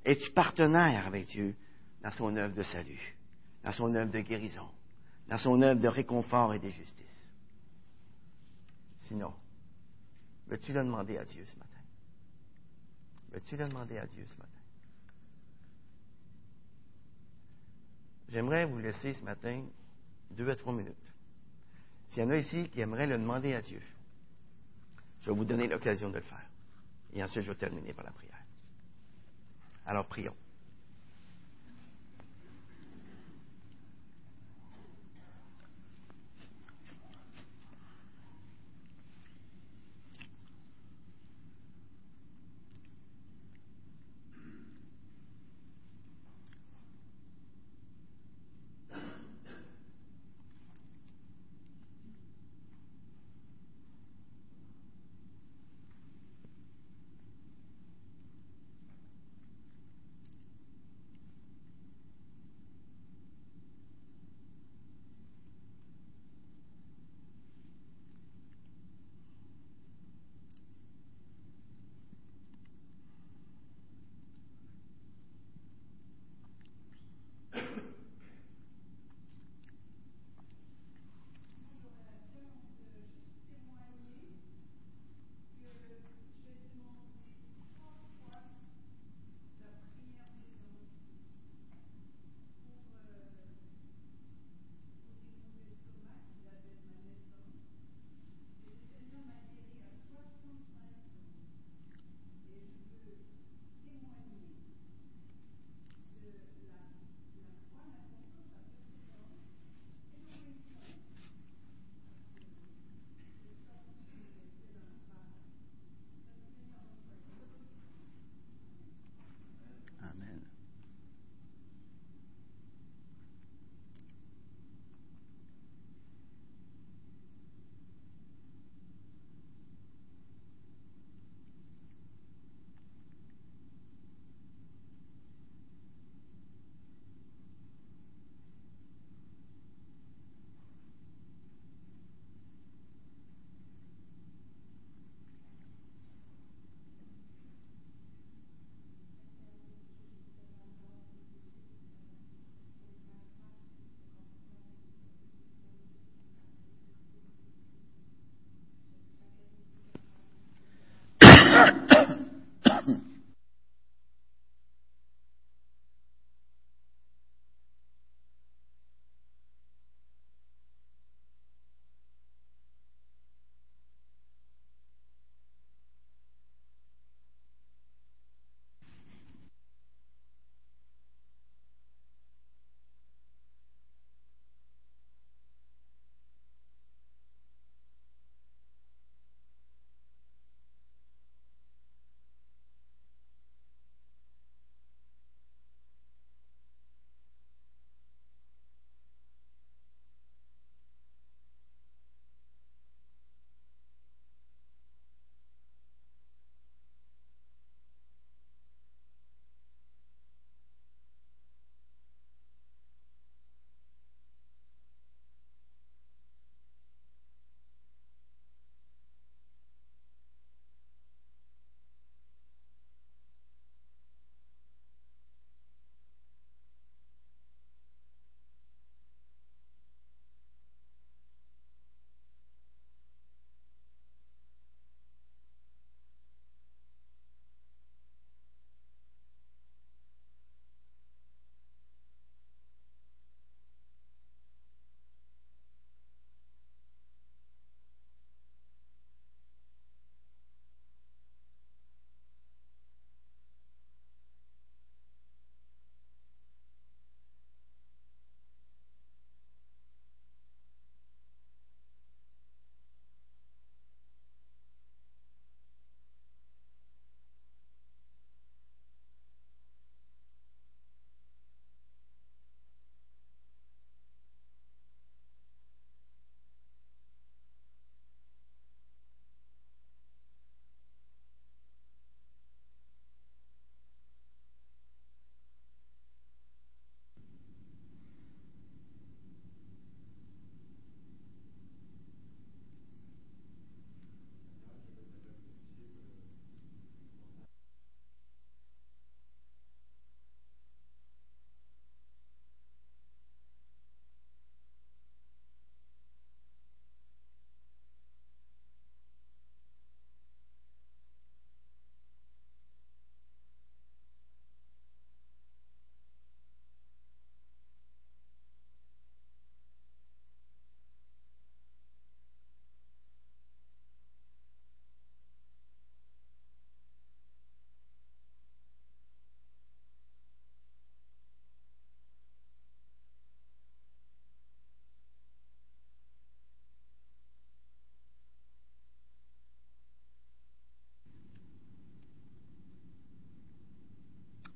Es-tu 0.03 0.29
partenaire 0.31 1.07
avec 1.07 1.27
Dieu 1.27 1.55
dans 2.03 2.11
son 2.11 2.35
œuvre 2.35 2.53
de 2.53 2.63
salut, 2.63 3.15
dans 3.63 3.71
son 3.71 3.95
œuvre 3.95 4.11
de 4.11 4.19
guérison, 4.19 4.69
dans 5.29 5.37
son 5.37 5.61
œuvre 5.61 5.79
de 5.79 5.87
réconfort 5.87 6.53
et 6.53 6.59
de 6.59 6.67
justice? 6.67 7.05
Sinon, 9.03 9.33
veux-tu 10.47 10.73
le 10.73 10.83
demander 10.83 11.17
à 11.17 11.23
Dieu 11.23 11.45
ce 11.45 11.57
matin? 11.59 11.71
Veux-tu 13.31 13.55
le 13.55 13.69
demander 13.69 13.99
à 13.99 14.05
Dieu 14.05 14.27
ce 14.29 14.37
matin? 14.37 14.54
J'aimerais 18.29 18.65
vous 18.65 18.79
laisser 18.79 19.13
ce 19.13 19.23
matin 19.23 19.63
deux 20.31 20.49
à 20.49 20.55
trois 20.55 20.73
minutes. 20.73 20.95
S'il 22.09 22.23
y 22.23 22.25
en 22.25 22.29
a 22.29 22.37
ici 22.37 22.69
qui 22.69 22.81
aimeraient 22.81 23.07
le 23.07 23.17
demander 23.17 23.53
à 23.53 23.61
Dieu, 23.61 23.81
je 25.21 25.29
vais 25.29 25.35
vous 25.35 25.45
donner 25.45 25.67
l'occasion 25.67 26.09
de 26.09 26.15
le 26.15 26.21
faire. 26.21 26.45
Et 27.13 27.23
ensuite, 27.23 27.43
je 27.43 27.51
vais 27.51 27.57
terminer 27.57 27.93
par 27.93 28.05
la 28.05 28.11
prière. 28.11 28.43
Alors, 29.85 30.05
prions. 30.07 30.35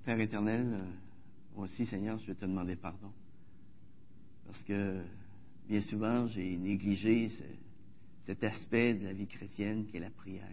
Père 0.09 0.21
éternel, 0.21 0.65
euh, 0.73 0.91
moi 1.55 1.65
aussi, 1.65 1.85
Seigneur, 1.85 2.17
je 2.17 2.25
vais 2.25 2.33
te 2.33 2.43
demander 2.43 2.75
pardon. 2.75 3.11
Parce 4.47 4.63
que 4.63 5.03
bien 5.67 5.81
souvent, 5.81 6.25
j'ai 6.25 6.57
négligé 6.57 7.29
cet 8.25 8.43
aspect 8.43 8.95
de 8.95 9.05
la 9.05 9.13
vie 9.13 9.27
chrétienne 9.27 9.85
qui 9.85 9.97
est 9.97 9.99
la 9.99 10.09
prière. 10.09 10.49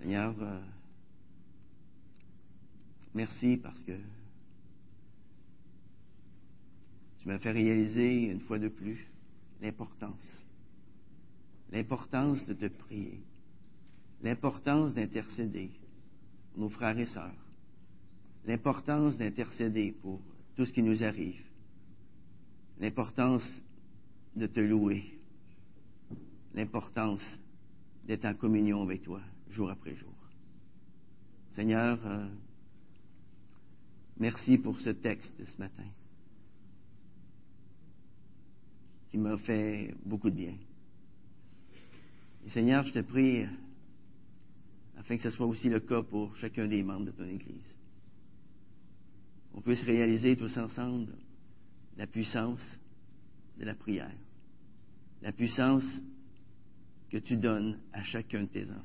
Seigneur, 0.00 0.34
euh, 0.40 0.62
merci 3.12 3.58
parce 3.58 3.82
que 3.82 3.98
tu 7.18 7.28
m'as 7.28 7.38
fait 7.38 7.52
réaliser 7.52 8.30
une 8.30 8.40
fois 8.40 8.58
de 8.58 8.68
plus 8.68 9.06
l'importance, 9.60 10.46
l'importance 11.70 12.46
de 12.46 12.54
te 12.54 12.66
prier, 12.66 13.20
l'importance 14.22 14.94
d'intercéder 14.94 15.70
pour 16.54 16.62
nos 16.62 16.70
frères 16.70 16.98
et 16.98 17.04
sœurs, 17.04 17.43
l'importance 18.46 19.16
d'intercéder 19.18 19.92
pour 20.02 20.20
tout 20.56 20.64
ce 20.64 20.72
qui 20.72 20.82
nous 20.82 21.02
arrive, 21.02 21.42
l'importance 22.78 23.44
de 24.36 24.46
te 24.46 24.60
louer, 24.60 25.18
l'importance 26.54 27.22
d'être 28.06 28.24
en 28.24 28.34
communion 28.34 28.82
avec 28.82 29.02
toi 29.02 29.20
jour 29.50 29.70
après 29.70 29.94
jour. 29.96 30.12
Seigneur, 31.54 32.04
euh, 32.06 32.28
merci 34.18 34.58
pour 34.58 34.78
ce 34.80 34.90
texte 34.90 35.32
de 35.38 35.44
ce 35.44 35.58
matin 35.58 35.86
qui 39.10 39.18
m'a 39.18 39.38
fait 39.38 39.94
beaucoup 40.04 40.28
de 40.28 40.34
bien. 40.34 40.54
Seigneur, 42.48 42.84
je 42.84 42.92
te 42.92 42.98
prie 42.98 43.46
afin 44.98 45.16
que 45.16 45.22
ce 45.22 45.30
soit 45.30 45.46
aussi 45.46 45.68
le 45.68 45.80
cas 45.80 46.02
pour 46.02 46.34
chacun 46.36 46.66
des 46.66 46.82
membres 46.82 47.06
de 47.06 47.10
ton 47.12 47.24
Église. 47.24 47.76
On 49.54 49.60
puisse 49.60 49.82
réaliser 49.82 50.36
tous 50.36 50.56
ensemble 50.58 51.12
la 51.96 52.06
puissance 52.06 52.78
de 53.58 53.64
la 53.64 53.74
prière, 53.74 54.10
la 55.22 55.32
puissance 55.32 55.84
que 57.08 57.18
tu 57.18 57.36
donnes 57.36 57.78
à 57.92 58.02
chacun 58.02 58.42
de 58.42 58.48
tes 58.48 58.68
enfants. 58.70 58.80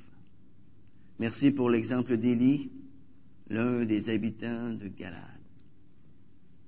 Merci 1.17 1.51
pour 1.51 1.69
l'exemple 1.69 2.17
d'Élie, 2.17 2.71
l'un 3.49 3.83
des 3.83 4.09
habitants 4.09 4.73
de 4.73 4.87
Galade. 4.89 5.23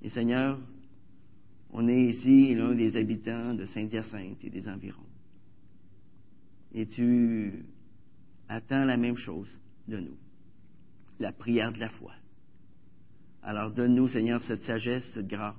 Et 0.01 0.09
Seigneur, 0.09 0.59
on 1.69 1.87
est 1.87 2.05
ici 2.05 2.55
l'un 2.55 2.73
des 2.73 2.97
habitants 2.97 3.53
de 3.53 3.65
Saint-Hyacinthe 3.65 4.43
et 4.43 4.49
des 4.49 4.67
environs. 4.67 5.05
Et 6.73 6.87
tu 6.87 7.63
attends 8.47 8.83
la 8.83 8.97
même 8.97 9.17
chose 9.17 9.49
de 9.87 9.99
nous, 9.99 10.17
la 11.19 11.31
prière 11.31 11.71
de 11.71 11.79
la 11.79 11.89
foi. 11.89 12.13
Alors 13.43 13.71
donne-nous, 13.71 14.07
Seigneur, 14.07 14.41
cette 14.43 14.63
sagesse, 14.63 15.05
cette 15.13 15.27
grâce 15.27 15.55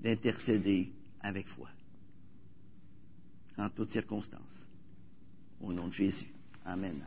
d'intercéder 0.00 0.92
avec 1.20 1.48
foi, 1.48 1.68
en 3.56 3.70
toutes 3.70 3.90
circonstances. 3.90 4.68
Au 5.60 5.72
nom 5.72 5.88
de 5.88 5.92
Jésus. 5.92 6.28
Amen. 6.64 7.02